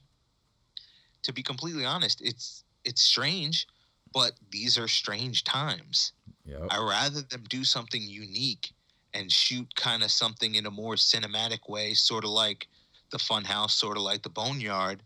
[1.23, 3.67] to be completely honest, it's it's strange,
[4.13, 6.13] but these are strange times.
[6.45, 6.67] yep.
[6.69, 8.71] I rather them do something unique
[9.13, 12.67] and shoot kind of something in a more cinematic way, sort of like
[13.11, 15.01] the Funhouse, sort of like the Boneyard,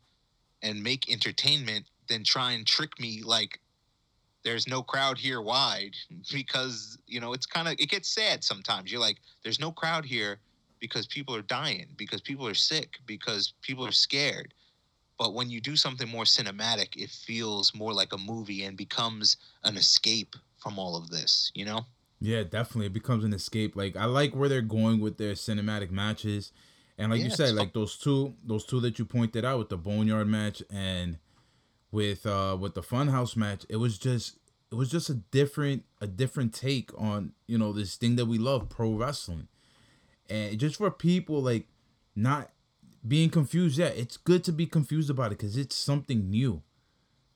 [0.61, 3.59] and make entertainment than try and trick me like
[4.43, 5.95] there's no crowd here wide
[6.31, 8.91] because you know it's kind of it gets sad sometimes.
[8.91, 10.39] You're like there's no crowd here
[10.79, 14.53] because people are dying, because people are sick, because people are scared.
[15.17, 19.37] But when you do something more cinematic, it feels more like a movie and becomes
[19.63, 21.85] an escape from all of this, you know?
[22.19, 22.87] Yeah, definitely.
[22.87, 23.77] It becomes an escape.
[23.77, 26.51] Like I like where they're going with their cinematic matches.
[26.97, 29.69] And like Yeah, you said, like those two those two that you pointed out with
[29.69, 31.17] the Boneyard match and
[31.93, 34.39] with uh with the Funhouse match, it was just
[34.71, 38.39] it was just a different a different take on, you know, this thing that we
[38.39, 39.47] love, pro wrestling.
[40.27, 41.67] And just for people like
[42.15, 42.49] not
[43.07, 46.63] being confused, yeah, it's good to be confused about it cuz it's something new.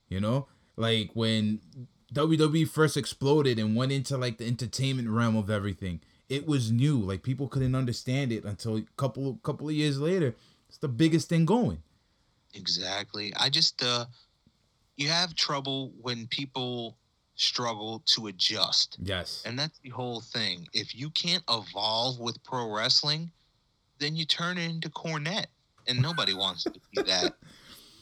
[0.09, 0.47] You know?
[0.75, 1.61] Like when
[2.13, 6.01] WWE first exploded and went into like the entertainment realm of everything.
[6.29, 6.97] It was new.
[6.97, 10.35] Like people couldn't understand it until a couple couple of years later.
[10.67, 11.83] It's the biggest thing going.
[12.53, 13.33] Exactly.
[13.35, 14.05] I just uh
[14.97, 16.97] you have trouble when people
[17.35, 18.97] struggle to adjust.
[19.01, 19.43] Yes.
[19.45, 20.67] And that's the whole thing.
[20.73, 23.31] If you can't evolve with pro wrestling,
[23.99, 25.45] then you turn it into Cornette.
[25.87, 27.33] And nobody wants to see that.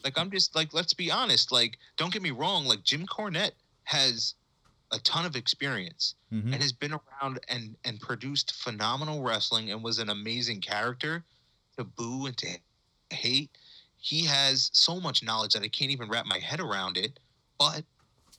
[0.04, 1.52] Like I'm just like, let's be honest.
[1.52, 3.54] Like, don't get me wrong, like Jim Cornette
[3.86, 4.36] has
[4.92, 6.54] a ton of experience Mhm.
[6.54, 11.24] and has been around and and produced phenomenal wrestling and was an amazing character
[11.76, 12.48] to boo and to
[13.10, 13.50] hate.
[14.06, 17.20] He has so much knowledge that I can't even wrap my head around it,
[17.58, 17.84] but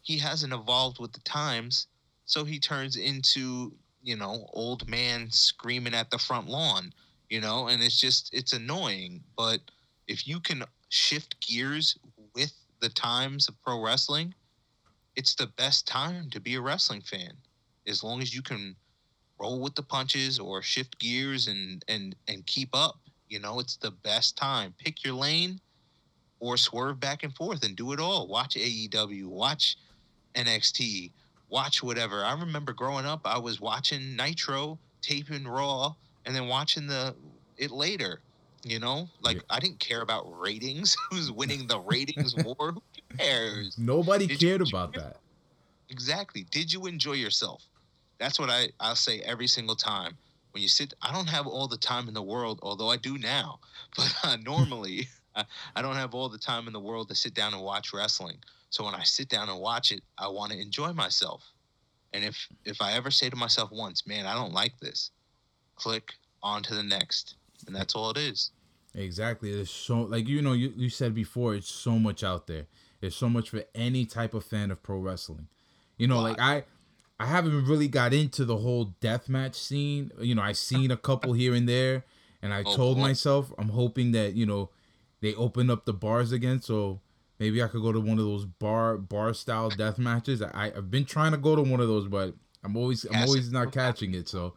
[0.01, 1.89] he hasn't evolved with the times,
[2.25, 6.93] so he turns into, you know, old man screaming at the front lawn,
[7.29, 9.59] you know, and it's just it's annoying, but
[10.07, 11.99] if you can shift gears
[12.33, 14.35] with the times of pro wrestling,
[15.17, 17.33] it's the best time to be a wrestling fan.
[17.89, 18.77] As long as you can
[19.41, 23.77] roll with the punches or shift gears and and and keep up you know it's
[23.77, 25.61] the best time pick your lane
[26.41, 29.77] or swerve back and forth and do it all watch aew watch
[30.35, 31.13] nxt
[31.49, 36.87] watch whatever i remember growing up i was watching nitro taping raw and then watching
[36.87, 37.15] the
[37.57, 38.21] it later
[38.65, 39.43] you know like Yeah.
[39.51, 42.83] i didn't care about ratings who's winning the ratings war who
[43.19, 45.19] cares Nobody Did cared about that.
[45.89, 46.45] Exactly.
[46.51, 47.63] Did you enjoy yourself?
[48.19, 50.17] That's what I, I'll say every single time.
[50.57, 53.19] When you sit, I don't have all the time in the world, although I do
[53.19, 53.61] now.
[53.95, 55.45] But uh, normally, I,
[55.75, 58.39] I don't have all the time in the world to sit down and watch wrestling.
[58.71, 61.43] So when I sit down and watch it, I want to enjoy myself.
[62.15, 65.11] And if if I ever say to myself once, "Man, I don't like this,"
[65.75, 67.35] click on to the next,
[67.67, 68.51] and that's all it is.
[68.95, 69.53] Exactly.
[69.55, 72.65] There's so like you know you, you said before it's so much out there.
[73.03, 75.49] There's so much for any type of fan of pro wrestling.
[75.99, 76.65] You know, like I
[77.19, 80.11] I haven't really got into the whole deathmatch scene.
[80.21, 82.05] You know, I've seen a couple here and there
[82.43, 83.03] and I Oh, told boy.
[83.03, 84.71] myself I'm hoping that, you know,
[85.21, 87.01] they open up the bars again so
[87.39, 90.43] maybe I could go to one of those bar bar style death matches.
[90.43, 93.49] I I've been trying to go to one of those but I'm always I'm always
[93.49, 94.29] it not catching it.
[94.29, 94.55] So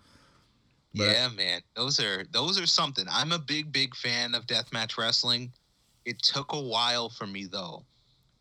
[0.93, 3.05] But- yeah, man, those are those are something.
[3.09, 5.53] I'm a big big fan of deathmatch wrestling.
[6.05, 7.85] It took a while for me though.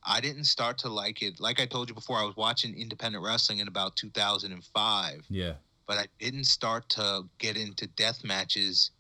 [0.09, 1.39] I didn't start to like it.
[1.39, 5.53] Like I told you before, I was watching independent wrestling in about 2005, yeah.
[5.87, 8.91] but I didn't start to get into death matches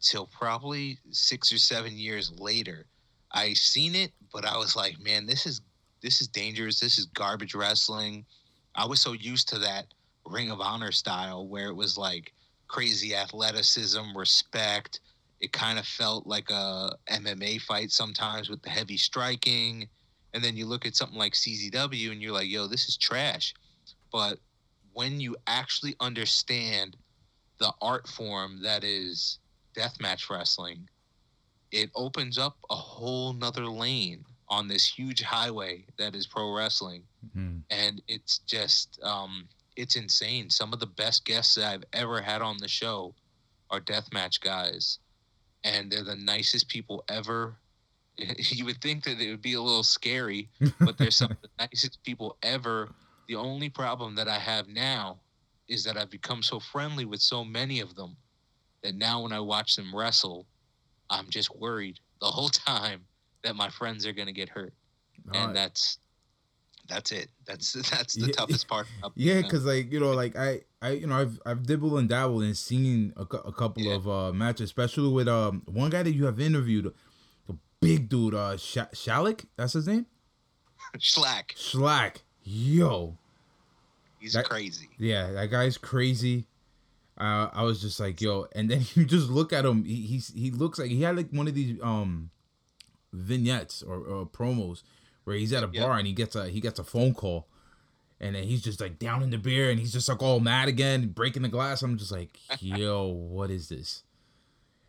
[0.00, 2.86] till probably six or seven years later.
[3.32, 5.60] I seen it, but I was like, man, this is
[6.00, 6.80] this is dangerous.
[6.80, 8.24] This is garbage wrestling.
[8.74, 9.86] I was so used to that
[10.24, 12.32] Ring of Honor style where it was like
[12.66, 15.00] crazy athleticism, respect.
[15.40, 19.88] It kind of felt like a MMA fight sometimes with the heavy striking.
[20.36, 23.54] And then you look at something like CZW and you're like, yo, this is trash.
[24.12, 24.38] But
[24.92, 26.94] when you actually understand
[27.56, 29.38] the art form that is
[29.74, 30.90] deathmatch wrestling,
[31.72, 37.04] it opens up a whole nother lane on this huge highway that is pro wrestling
[37.34, 37.62] Mhm.
[37.70, 42.42] and it's just um it's insane some of the best guests that i've ever had
[42.42, 43.14] on the show
[43.70, 45.00] are deathmatch guys
[45.64, 47.58] and they're the nicest people ever
[48.50, 50.50] you would think that it would be a little scary
[50.84, 52.94] but they're some of the nicest people ever
[53.28, 55.20] the only problem that i have now
[55.68, 58.16] is that i've become so friendly with so many of them
[58.82, 60.46] that now when i watch them wrestle
[61.10, 63.06] i'm just worried the whole time
[63.44, 64.74] that my friends are going to get hurt
[65.30, 65.98] Uh, and that's
[66.88, 67.30] that's it.
[67.46, 68.34] That's that's the Yeah.
[68.36, 68.88] toughest part.
[69.14, 72.42] Yeah, because like you know, like I, I, you know, I've I've dibbled and dabbled
[72.44, 73.96] and seen a, a couple Yeah.
[73.96, 76.92] of uh matches, especially with um one guy that you have interviewed,
[77.86, 80.06] big dude, uh, Sh- Shalik, that's his name,
[80.98, 82.16] Schlack, Schlack.
[82.42, 83.16] Yo,
[84.20, 84.88] he's That- crazy.
[84.98, 86.46] yeah, that guy's crazy.
[87.18, 89.84] Uh, I was just like, yo, and then you just look at him.
[89.84, 92.30] He he's, he looks like he had like one of these um
[93.12, 94.82] vignettes or, or promos
[95.24, 95.82] where he's at a Yep.
[95.82, 97.48] bar and he gets a he gets a phone call,
[98.20, 100.68] and then he's just like down in the beer and he's just like all mad
[100.68, 101.82] again, breaking the glass.
[101.82, 104.02] I'm just like, yo, what is this?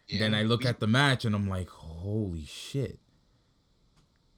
[0.09, 2.99] Then I look we- at the match and I'm like, holy shit.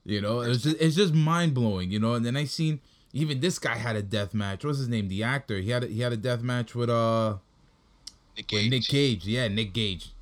[0.05, 2.13] You know, it's just it's just mind blowing, you know.
[2.13, 2.79] And then I seen
[3.13, 4.63] even this guy had a death match.
[4.65, 5.07] What's his name?
[5.07, 5.59] The actor.
[5.59, 7.37] He had a, he had a death match with uh
[8.35, 9.25] Nick with Nick Cage.
[9.27, 10.13] Yeah, Nick Gage.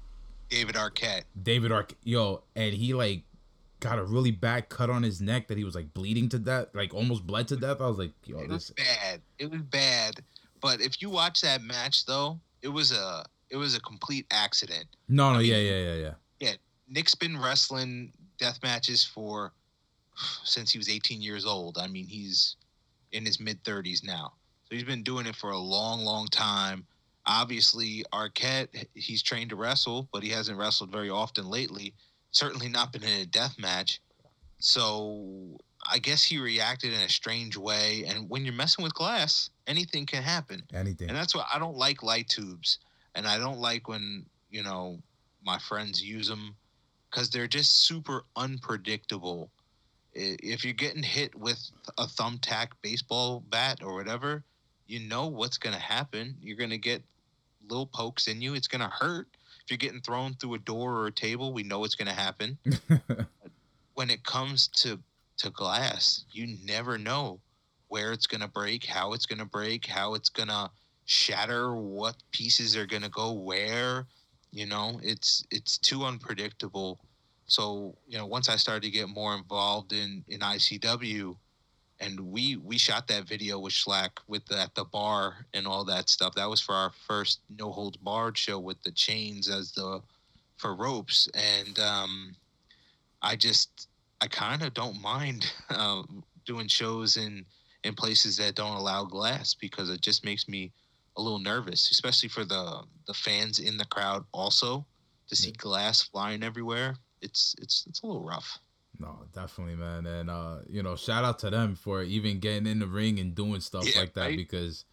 [0.49, 1.23] David Arquette.
[1.41, 1.93] David Ark.
[2.03, 3.23] Yo, and he like
[3.79, 6.67] got a really bad cut on his neck that he was like bleeding to death,
[6.73, 7.79] like almost bled to death.
[7.79, 8.69] I was like, yo, It this.
[8.69, 9.21] was bad.
[9.39, 10.15] It was bad.
[10.59, 14.85] But if you watch that match though, it was a it was a complete accident.
[15.07, 15.93] No, no, I mean- yeah, yeah, yeah,
[16.39, 16.53] yeah.
[16.89, 19.51] Nick's been wrestling death matches for
[20.43, 21.77] since he was 18 years old.
[21.77, 22.55] I mean, he's
[23.11, 24.33] in his mid 30s now.
[24.69, 26.85] So he's been doing it for a long, long time.
[27.25, 31.93] Obviously, Arquette, he's trained to wrestle, but he hasn't wrestled very often lately.
[32.31, 33.99] Certainly not been in a death match.
[34.59, 35.57] So
[35.89, 38.05] I guess he reacted in a strange way.
[38.07, 40.63] And when you're messing with glass, anything can happen.
[40.73, 41.09] Anything.
[41.09, 42.79] And that's why I don't like light tubes,
[43.17, 44.99] and I don't like when you know
[45.43, 46.55] my friends use them
[47.09, 49.49] because they're just super unpredictable.
[50.13, 51.59] If you're getting hit with
[51.97, 54.43] a thumbtack baseball bat or whatever,
[54.85, 56.35] you know what's gonna happen.
[56.41, 57.03] You're gonna get
[57.67, 58.53] little pokes in you.
[58.53, 59.27] It's gonna hurt.
[59.63, 62.57] If you're getting thrown through a door or a table, we know it's gonna happen.
[63.95, 64.99] when it comes to
[65.37, 67.39] to glass, you never know
[67.89, 70.69] where it's gonna break, how it's gonna break, how it's gonna
[71.07, 74.05] shatter, what pieces are gonna go where.
[74.51, 76.99] You know, it's it's too unpredictable.
[77.47, 81.35] So you know, once I started to get more involved in in ICW,
[81.99, 85.83] and we we shot that video with Schlack with the, at the bar and all
[85.85, 86.35] that stuff.
[86.35, 90.01] That was for our first no holds barred show with the chains as the
[90.57, 92.35] for ropes, and um,
[93.21, 93.87] I just
[94.19, 97.45] I kind of don't mind um, doing shows in
[97.83, 100.71] in places that don't allow glass because it just makes me
[101.17, 104.85] a little nervous, especially for the the fans in the crowd also
[105.27, 106.95] to see glass flying everywhere.
[107.21, 108.59] It's it's it's a little rough.
[108.99, 110.05] No, definitely, man.
[110.05, 113.35] And uh, you know, shout out to them for even getting in the ring and
[113.35, 114.37] doing stuff Yeah, like that right?
[114.37, 114.85] because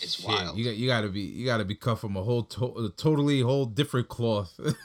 [0.00, 0.58] It's shit, wild.
[0.58, 2.92] You got you got to be you got to be cut from a whole to-
[2.96, 4.58] totally whole different cloth.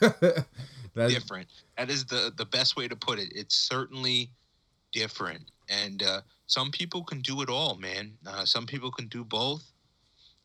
[0.94, 1.48] That's different.
[1.76, 3.32] That is the the best way to put it.
[3.34, 4.30] It's certainly
[4.92, 8.16] different, and uh, some people can do it all, man.
[8.26, 9.62] Uh, some people can do both.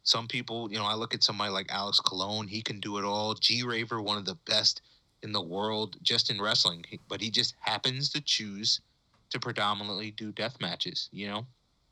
[0.04, 2.47] Some people, you know, I look at somebody like Alex Colon.
[2.47, 3.34] He can do it all.
[3.36, 4.82] G Raver, one of the best
[5.22, 6.84] in the world, just in wrestling.
[7.08, 8.82] But he just happens to choose
[9.30, 11.10] to predominantly do death matches.
[11.12, 11.45] You know.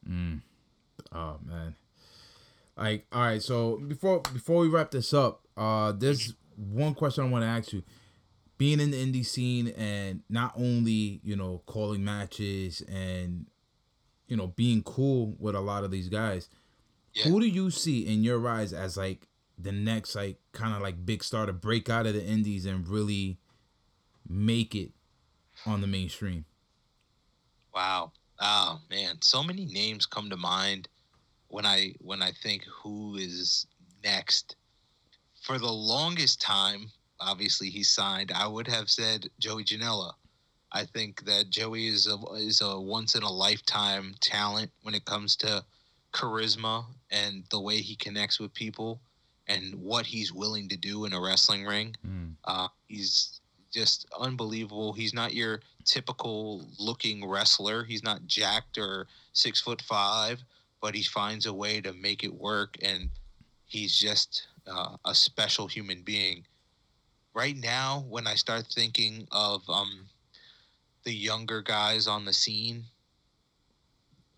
[0.10, 0.42] Mm.
[1.12, 1.76] Oh man.
[2.78, 7.30] Like, all right, so before before we wrap this up, uh there's one question I
[7.30, 7.84] want to ask you.
[8.58, 13.46] Being in the indie scene and not only, you know, calling matches and
[14.28, 16.50] you know, being cool with a lot of these guys,
[17.14, 17.26] Yeah.
[17.26, 21.06] who do you see in your eyes as like the next like kind of like
[21.06, 23.40] big star to break out of the indies and really
[24.28, 24.92] make it
[25.66, 26.46] on the mainstream?
[27.74, 28.12] Wow.
[28.40, 30.88] Oh man, so many names come to mind
[31.50, 33.68] when I when I think who is
[34.04, 34.56] next.
[35.42, 38.32] For the longest time, obviously he signed.
[38.34, 40.14] I would have said Joey Janela.
[40.72, 45.06] I think that Joey is a is a once in a lifetime talent when it
[45.06, 45.64] comes to
[46.12, 49.00] charisma and the way he connects with people
[49.48, 51.96] and what he's willing to do in a wrestling ring.
[52.08, 52.36] Mm.
[52.46, 53.42] Uh, he's
[53.72, 54.94] just unbelievable.
[54.94, 57.84] He's not your typical looking wrestler.
[57.84, 60.42] He's not jacked or six foot five,
[60.82, 63.10] but he finds a way to make it work, and
[63.66, 66.46] he's just uh, a special human being.
[67.34, 70.08] Right now, when I start thinking of um,
[71.04, 72.86] the younger guys on the scene,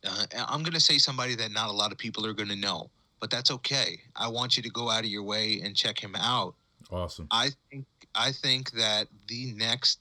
[0.08, 2.56] uh, I'm going to say somebody that not a lot of people are going to
[2.56, 2.90] know,
[3.20, 4.00] but that's okay.
[4.16, 6.56] I want you to go out of your way and check him out.
[6.92, 7.28] Awesome.
[7.32, 7.86] I think
[8.16, 10.00] I think that the next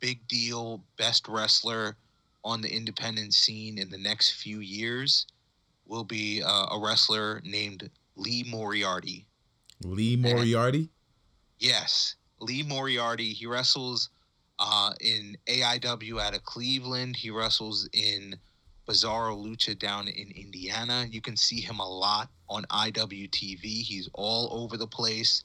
[0.00, 1.96] big deal best wrestler
[2.44, 5.26] on the independent scene in the next few years
[5.86, 9.26] will be uh, a wrestler named Lee Moriarty.
[9.84, 10.88] Lee Moriarty?
[11.58, 13.32] Yes, Lee Moriarty.
[13.32, 14.10] He wrestles
[14.58, 17.16] uh, in AIW out of Cleveland.
[17.16, 18.36] He wrestles in
[18.86, 21.06] Bizarro Lucha down in Indiana.
[21.10, 23.62] You can see him a lot on IWTV.
[23.62, 25.44] He's all over the place.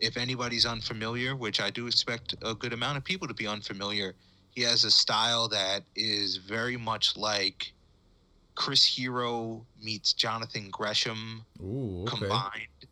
[0.00, 4.14] If anybody's unfamiliar, which I do expect a good amount of people to be unfamiliar,
[4.50, 7.72] he has a style that is very much like
[8.54, 12.16] Chris Hero meets Jonathan Gresham Ooh, okay.
[12.16, 12.86] combined.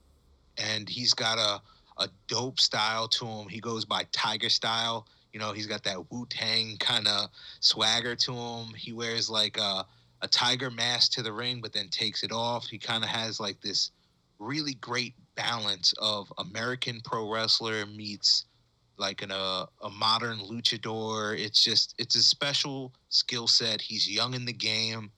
[0.57, 1.61] And he's got a,
[2.03, 3.49] a dope style to him.
[3.49, 5.07] He goes by Tiger style.
[5.39, 7.29] You know, he's got that Wu Tang kind of
[7.61, 8.75] swagger to him.
[8.75, 9.87] He wears like a,
[10.21, 12.67] a tiger mask to the ring, but then takes it off.
[12.67, 13.93] He kind of has like this
[14.41, 18.47] really great balance of American pro wrestler meets
[18.97, 21.39] like an, uh, a modern luchador.
[21.39, 23.81] It's just, it's a special skill set.
[23.81, 25.09] He's young in the game,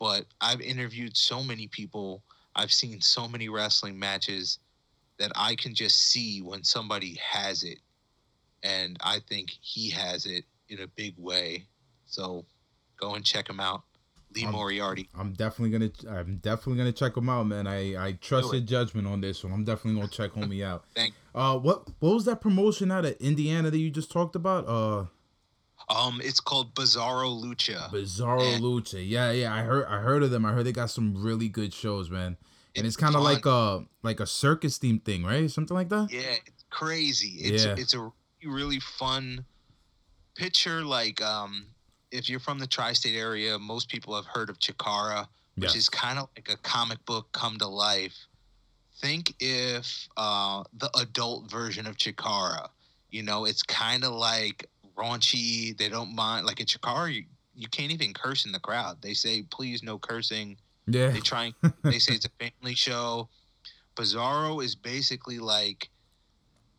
[0.00, 2.24] but I've interviewed so many people.
[2.56, 4.58] I've seen so many wrestling matches
[5.20, 7.78] that I can just see when somebody has it.
[8.62, 11.66] And I think he has it in a big way.
[12.06, 12.44] So
[12.98, 13.82] go and check him out.
[14.34, 15.08] Lee Um, Moriarty.
[15.18, 17.66] I'm definitely gonna I'm definitely gonna check him out, man.
[17.66, 19.52] I I trust your judgment on this one.
[19.52, 20.84] I'm definitely gonna check homie out.
[20.94, 24.68] Thank Uh, what what was that promotion out of Indiana that you just talked about?
[24.68, 25.06] Uh,
[25.88, 27.90] Um, it's called Bizarro Lucha.
[27.90, 28.58] Bizarro Yeah.
[28.58, 29.04] Lucha.
[29.08, 29.52] Yeah, yeah.
[29.52, 30.44] I heard I heard of them.
[30.44, 32.36] I heard they got some really good shows, man.
[32.76, 35.50] And it's, It's kind of like a like a circus themed thing, right?
[35.50, 36.08] Something like that.
[36.12, 37.38] Yeah, it's crazy.
[37.40, 37.74] It's Yeah.
[37.76, 38.12] it's a
[38.44, 39.44] really, fun
[40.34, 41.66] picture like um
[42.12, 45.26] if you're from the tri-state area, most people have heard of Chikara,
[45.56, 48.16] which is kind of like a comic book come to life.
[49.00, 52.68] Think if uh, the adult version of Chikara.
[53.10, 55.76] You know, it's kind of like raunchy.
[55.76, 57.12] They don't mind like at Chikara.
[57.12, 57.24] You,
[57.54, 59.02] you can't even curse in the crowd.
[59.02, 61.10] They say, "Please, no cursing." Yeah.
[61.10, 63.28] They try and they say it's a family show.
[63.96, 65.90] Bizarro is basically like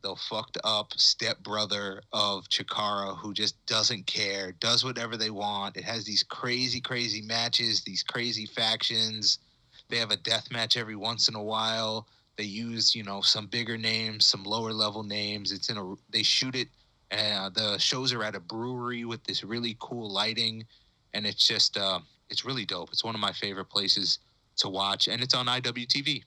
[0.01, 5.77] the fucked up stepbrother of Chikara who just doesn't care, does whatever they want.
[5.77, 9.39] It has these crazy, crazy matches, these crazy factions.
[9.89, 12.07] They have a death match every once in a while.
[12.37, 15.51] They use, you know, some bigger names, some lower level names.
[15.51, 16.69] It's in a they shoot it
[17.11, 20.65] uh, the shows are at a brewery with this really cool lighting
[21.13, 21.99] and it's just uh,
[22.29, 22.89] it's really dope.
[22.91, 24.19] It's one of my favorite places
[24.57, 26.23] to watch, and it's on IWTV.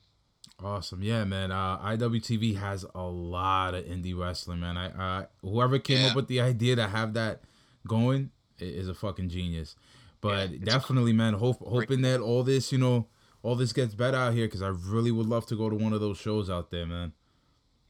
[0.63, 1.51] Awesome, yeah, man.
[1.51, 4.77] Uh, IWTV has a lot of indie wrestling, man.
[4.77, 6.09] I, uh, whoever came Yeah.
[6.09, 7.43] up with the idea to have that
[7.87, 9.75] going is a fucking genius.
[10.21, 13.09] But Yeah, definitely, man, hope hoping that all this, you know,
[13.43, 15.93] all this gets better out here because I really would love to go to one
[15.93, 17.13] of those shows out there, man.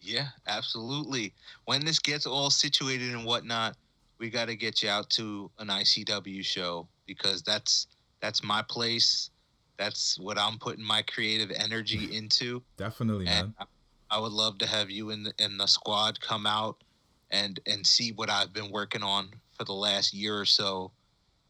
[0.01, 1.33] Yeah, absolutely.
[1.67, 3.77] When this gets all situated and whatnot,
[4.19, 7.87] we got to get you out to an ICW show because that's
[8.21, 9.31] that's my place.
[9.77, 12.63] That's what I'm putting my creative energy into.
[12.77, 13.67] Definitely, and man.
[14.11, 16.83] I, would love to have you in the, in the squad come out
[17.31, 20.93] and and see what I've been working on for the last year or so.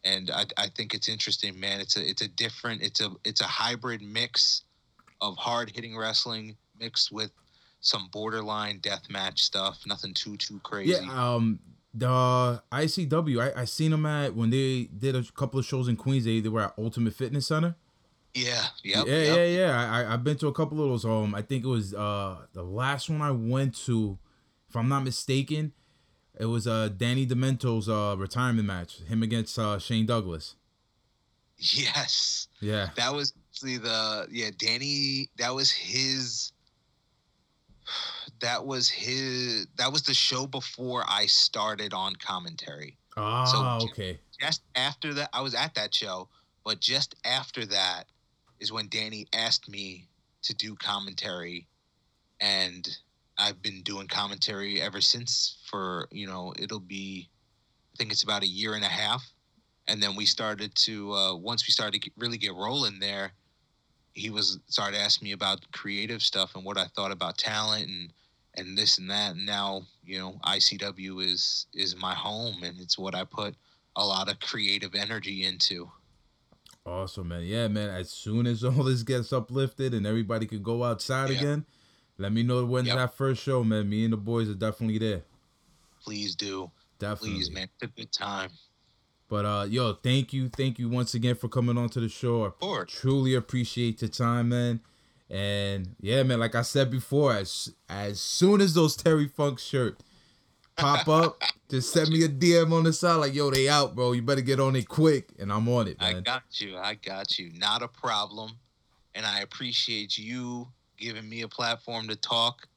[0.05, 1.81] And I, I think it's interesting, man.
[1.81, 4.62] It's a it's a different it's a it's a hybrid mix
[5.20, 7.31] of hard hitting wrestling mixed with
[7.81, 9.81] some borderline death match stuff.
[9.87, 10.93] Nothing too too crazy.
[10.93, 11.59] Yeah, um,
[11.95, 15.97] the ICW, I, I seen them at when they did a couple of shows in
[15.97, 16.25] Queens.
[16.25, 17.77] They, they were at Ultimate Fitness Center.
[18.35, 19.37] Yeah, yep, yeah, yep.
[19.37, 19.91] yeah, yeah.
[19.93, 21.05] I, I I've been to a couple of those.
[21.05, 24.18] Um, I think it was uh the last one I went to,
[24.68, 25.72] if I'm not mistaken,
[26.39, 28.99] it was uh Danny Demento's uh retirement match.
[29.03, 30.57] Him against uh Shane Douglas.
[31.59, 32.49] Yes.
[32.61, 32.91] Yeah.
[32.97, 36.53] That was actually the yeah, Danny that was his
[38.41, 42.99] that was his that was the show before I started on commentary.
[43.16, 44.18] Ah, okay.
[44.41, 46.28] Just after that I was at that show,
[46.64, 48.07] but just after that
[48.65, 50.09] is when Danny asked me
[50.43, 51.69] to do commentary.
[52.41, 52.89] And
[53.39, 57.31] I've been doing commentary ever since for, you know, it'll be
[57.95, 59.23] I think it's about a year and a half.
[59.87, 63.35] And then we started to uh, once we started to really get rolling there
[64.15, 68.12] he was started asking me about creative stuff and what i thought about talent and
[68.57, 69.33] and this and that.
[69.35, 73.55] And now you know icw is is my home and it's what i put
[73.97, 75.91] a lot of creative energy into
[76.87, 77.43] Awesome, man.
[77.45, 77.89] Yeah, man.
[77.91, 81.39] As soon as all this gets uplifted and everybody could go outside Yeah.
[81.39, 81.66] again,
[82.18, 82.97] let me know when's Yep.
[82.97, 83.89] that first show, man.
[83.89, 85.22] Me and the boys are definitely there.
[86.05, 87.30] please do Definitely.
[87.39, 88.51] please man it's a good time
[89.28, 92.55] But uh yo, thank you, thank you once again for coming onto the show.
[92.61, 94.80] I truly appreciate your time, man.
[95.30, 99.99] And yeah, man, like I said before, as as soon as those Terry Funk shirt
[100.77, 104.12] pop up, just send me a DM on the side like, yo, they out, bro.
[104.12, 105.31] You better get on it quick.
[105.39, 108.53] And I'm on it, i got you i got you not a problem
[109.14, 110.66] and i appreciate you
[110.99, 112.68] giving me a platform to talk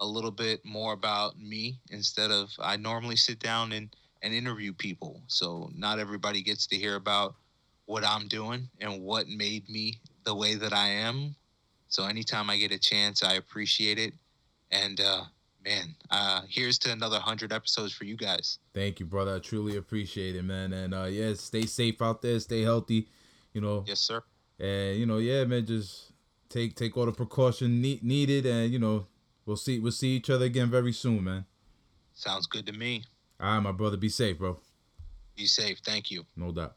[0.00, 4.72] a little bit more about me instead of I normally sit down and, and interview
[4.72, 5.22] people.
[5.26, 7.34] So not everybody gets to hear about
[7.86, 11.34] what I'm doing and what made me the way that I am.
[11.88, 14.12] So anytime I get a chance, I appreciate it.
[14.70, 15.24] And uh,
[15.66, 18.58] man, uh, here's to another hundred episodes for you guys.
[18.72, 19.36] Thank you, brother.
[19.36, 20.72] I truly appreciate it, man.
[20.72, 23.08] And uh yeah, stay safe out there, stay healthy,
[23.52, 23.84] you know.
[23.86, 24.22] Yes, sir.
[24.58, 26.12] And you know, yeah, man, just
[26.48, 29.06] take take all the precaution ne- needed and you know,
[29.44, 31.44] we'll see we'll see each other again very soon, man.
[32.14, 33.04] Sounds good to me.
[33.40, 34.58] All right, my brother, be safe, bro.
[35.36, 35.80] Be safe.
[35.84, 36.24] Thank you.
[36.36, 36.76] No doubt.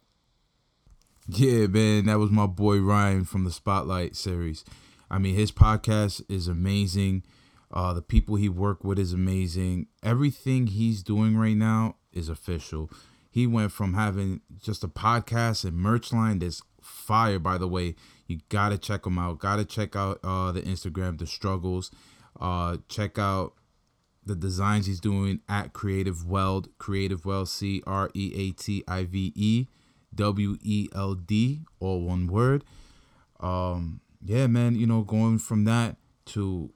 [1.30, 4.66] Yeah, man, that was my boy Ryan from the Spotlight series.
[5.12, 7.24] I mean, his podcast is amazing.
[7.72, 9.88] Uh, the people he worked with is amazing.
[10.02, 12.90] Everything he's doing right now is official.
[13.30, 17.96] He went from having just a podcast and merch line that's fire, by the way.
[18.26, 19.40] You gotta check him out.
[19.40, 21.92] Gotta check out uh, the Instagram, the struggles.
[22.40, 23.54] Uh, check out
[24.26, 29.06] the designs he's doing at Creative Weld, Creative Weld, C R E A T I
[29.06, 29.68] V E
[30.14, 32.64] W E L D, all one word.
[33.40, 35.98] Um, yeah, man, you know, going from that
[36.28, 36.72] to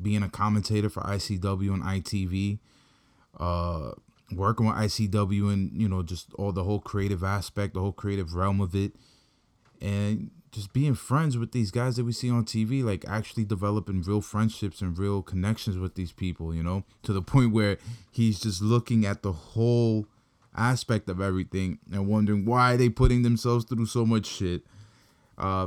[0.00, 2.58] being a commentator for ICW and ITV,
[3.38, 3.92] uh,
[4.32, 8.34] working with ICW and you know just all the whole creative aspect, the whole creative
[8.34, 8.92] realm of it,
[9.80, 14.00] and just being friends with these guys that we see on TV, like actually developing
[14.02, 17.76] real friendships and real connections with these people, you know, to the point where
[18.12, 20.06] he's just looking at the whole
[20.56, 24.62] aspect of everything and wondering why they putting themselves through so much shit.
[25.36, 25.66] Uh,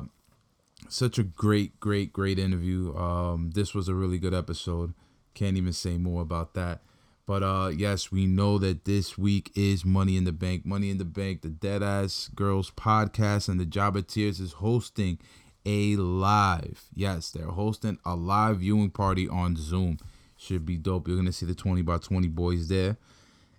[0.89, 2.95] such a great, great, great interview.
[2.95, 4.93] Um, this was a really good episode.
[5.33, 6.81] Can't even say more about that.
[7.25, 10.65] But uh, yes, we know that this week is Money in the Bank.
[10.65, 15.19] Money in the Bank, the Deadass Girls podcast, and the Jobber-Tears is hosting
[15.65, 16.85] a live.
[16.93, 19.99] Yes, they're hosting a live viewing party on Zoom.
[20.37, 21.07] Should be dope.
[21.07, 22.95] You're gonna see the 20 by 20 boys there.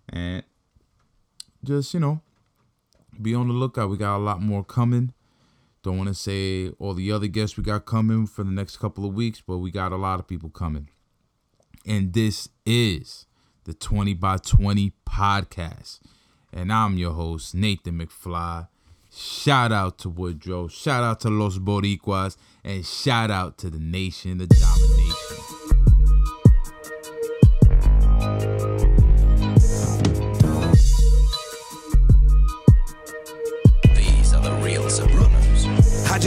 [0.09, 0.43] And
[1.63, 2.23] just, you know,
[3.21, 3.91] be on the lookout.
[3.91, 5.13] We got a lot more coming.
[5.83, 9.05] Don't want to say all the other guests we got coming for the next couple
[9.05, 10.89] of weeks, but we got a lot of people coming.
[11.87, 13.27] And this is
[13.65, 16.01] the 20 by 20 podcast.
[16.53, 18.69] And I'm your host, Nathan McFly.
[19.15, 20.69] Shout out to Woodrow.
[20.69, 22.37] Shout out to Los Boricuas.
[22.65, 25.68] And shout out to the nation, the domination.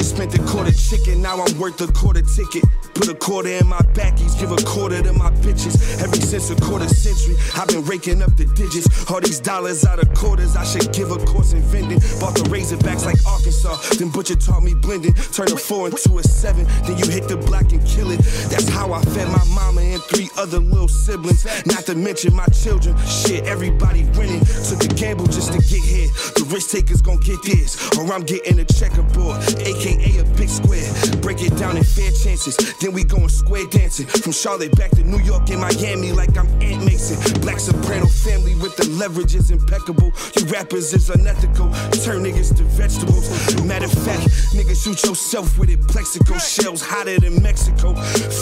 [0.02, 2.64] Just spent a quarter chicken, now I'm worth a quarter ticket.
[3.02, 6.04] Put a quarter in my backies, give a quarter to my bitches.
[6.04, 9.10] Ever since a quarter century, I've been raking up the digits.
[9.10, 11.98] All these dollars out of quarters, I should give a course in vending.
[12.20, 15.14] Bought the Razorbacks like Arkansas, then Butcher taught me blending.
[15.34, 18.20] Turn a four into a seven, then you hit the block and kill it.
[18.54, 21.44] That's how I fed my mama and three other little siblings.
[21.66, 22.96] Not to mention my children.
[23.08, 24.46] Shit, everybody winning.
[24.70, 26.08] Took a gamble just to get here.
[26.38, 30.86] The risk takers gon' get this, or I'm getting a checkerboard, aka a big square.
[31.22, 32.58] Break it down in fair chances.
[32.80, 34.06] Then we going square dancing.
[34.08, 37.18] From Charlotte back to New York and Miami like I'm Aunt Mason.
[37.42, 40.12] Black soprano family with the leverage is impeccable.
[40.38, 41.70] You rappers is unethical.
[42.04, 43.30] Turn niggas to vegetables.
[43.66, 44.24] Matter of fact,
[44.54, 45.82] niggas shoot yourself with it.
[45.88, 47.94] Plaxico shells hotter than Mexico.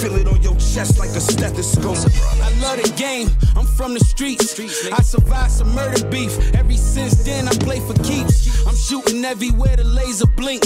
[0.01, 1.97] Feel it on your chest like a stethoscope.
[2.41, 3.29] I love the game.
[3.55, 4.59] I'm from the streets.
[4.91, 6.31] I survived some murder beef.
[6.55, 8.65] Every since then, I play for keeps.
[8.67, 10.63] I'm shooting everywhere the laser blink.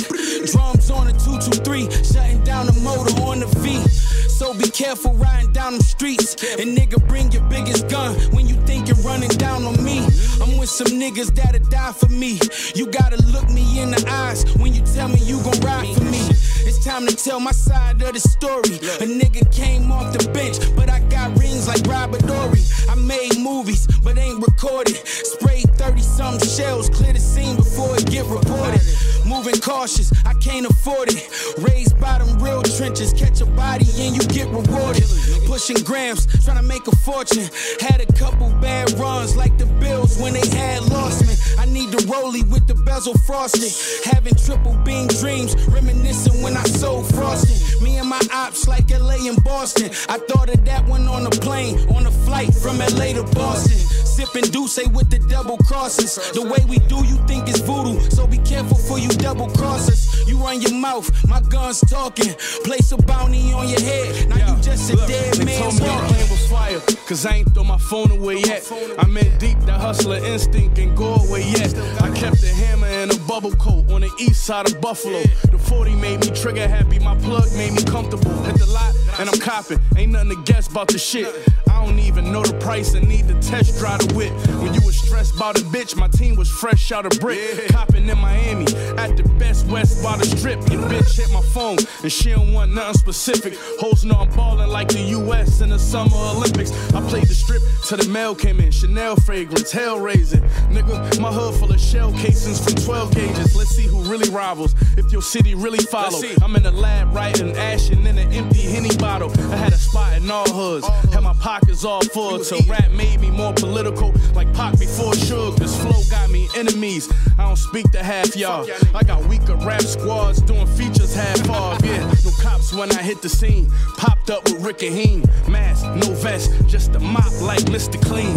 [0.51, 5.77] Drums on the 223, shutting down the motor on the So be careful riding down
[5.77, 6.35] the streets.
[6.59, 9.99] And nigga, bring your biggest gun when you think you're running down on me.
[10.41, 12.39] I'm with some niggas that'll die for me.
[12.75, 16.03] You gotta look me in the eyes when you tell me you gon' ride for
[16.03, 16.27] me.
[16.67, 18.75] It's time to tell my side of the story.
[18.99, 22.63] A nigga came off the bench, but I got rings like Robert Horry.
[22.89, 24.97] I made movies, but ain't recorded.
[25.07, 25.72] Sprayed 30
[26.13, 28.81] some shells, clear the scene before it get reported.
[29.25, 31.25] Moving cautious, I can't afford it.
[31.57, 35.05] Raised bottom, real trenches, catch a body and you get rewarded.
[35.47, 37.49] Pushing grams, trying to make a fortune.
[37.79, 41.33] Had a couple bad runs like the Bills when they had lost me.
[41.57, 43.73] I need the rollie with the bezel frosted.
[44.05, 47.83] Having triple beam dreams, reminiscing when I sold frosting.
[47.83, 49.89] Me and my ops like LA and Boston.
[50.09, 53.79] I thought of that one on a plane, on a flight from LA to Boston.
[54.13, 56.15] Sipping Douce with the double crosses.
[56.33, 57.99] The way we do, you think it's voodoo.
[58.11, 60.27] So be careful for you double crossers.
[60.27, 62.33] You run your mouth, my gun's talking.
[62.63, 64.29] Place a bounty on your head.
[64.29, 66.09] Now you just a dead They man told me your walking.
[66.13, 68.71] plan was fire, cause I ain't throw my phone away yet.
[68.99, 71.73] I'm in deep, that hustler instinct and go away yet.
[71.99, 75.23] I kept a hammer and a bubble coat on the east side of Buffalo.
[75.49, 78.31] The 40 made me trigger happy, my plug made me comfortable.
[78.43, 81.27] Hit the lot and I'm copping, ain't nothing to guess about the shit.
[81.73, 84.31] I don't even know the price and need to test drive the whip.
[84.61, 87.67] When you was stressed about a bitch, my team was fresh out of brick.
[87.69, 88.65] Copping in Miami
[88.97, 90.59] at the best west by the strip.
[90.71, 93.55] Your bitch hit my phone and she don't want nothing specific.
[93.79, 96.71] Hoes know I'm ballin' like the US in the Summer Olympics.
[96.93, 98.71] I played the strip till the mail came in.
[98.71, 100.41] Chanel fragrance, hell raising.
[100.69, 103.55] Nigga, my hood full of shell casings from 12 gauges.
[103.55, 104.75] Let's see who really rivals.
[104.95, 106.21] If your city really follow.
[106.41, 109.31] I'm in the lab writing ashing in an empty Henny bottle.
[109.51, 110.87] I had a spot in all hoods.
[111.13, 111.33] Had my
[111.63, 114.13] pockets all full till rap made me more political.
[114.33, 115.57] Like Pac before Suge.
[115.57, 117.11] This flow got me enemies.
[117.37, 118.67] I don't speak to half y'all.
[118.93, 121.83] I got weaker rap squads doing features half off.
[121.83, 123.69] Yeah, no cops when I hit the scene.
[123.97, 125.23] Popped up with Rick and Heen.
[125.47, 128.01] Mask, no vest, just a mop like Mr.
[128.03, 128.33] Clean.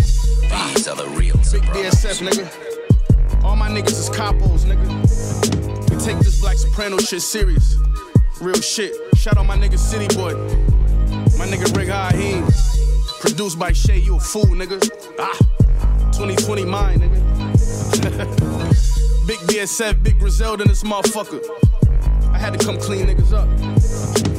[0.74, 1.62] These are the real Big.
[1.62, 3.44] BSF, nigga.
[3.44, 5.90] All my niggas is capos, nigga.
[5.90, 7.76] We take this Black Soprano shit serious.
[8.40, 8.92] Real shit.
[9.16, 10.34] Shout out my nigga City Boy.
[11.38, 12.75] My nigga Rick Haheem.
[13.26, 14.78] Produced by Shay, you a fool, nigga.
[15.18, 15.36] Ah,
[16.12, 17.26] 2020 mine, nigga.
[19.26, 21.42] Big BSF, Big Griselda this motherfucker.
[22.32, 24.35] I had to come clean niggas up.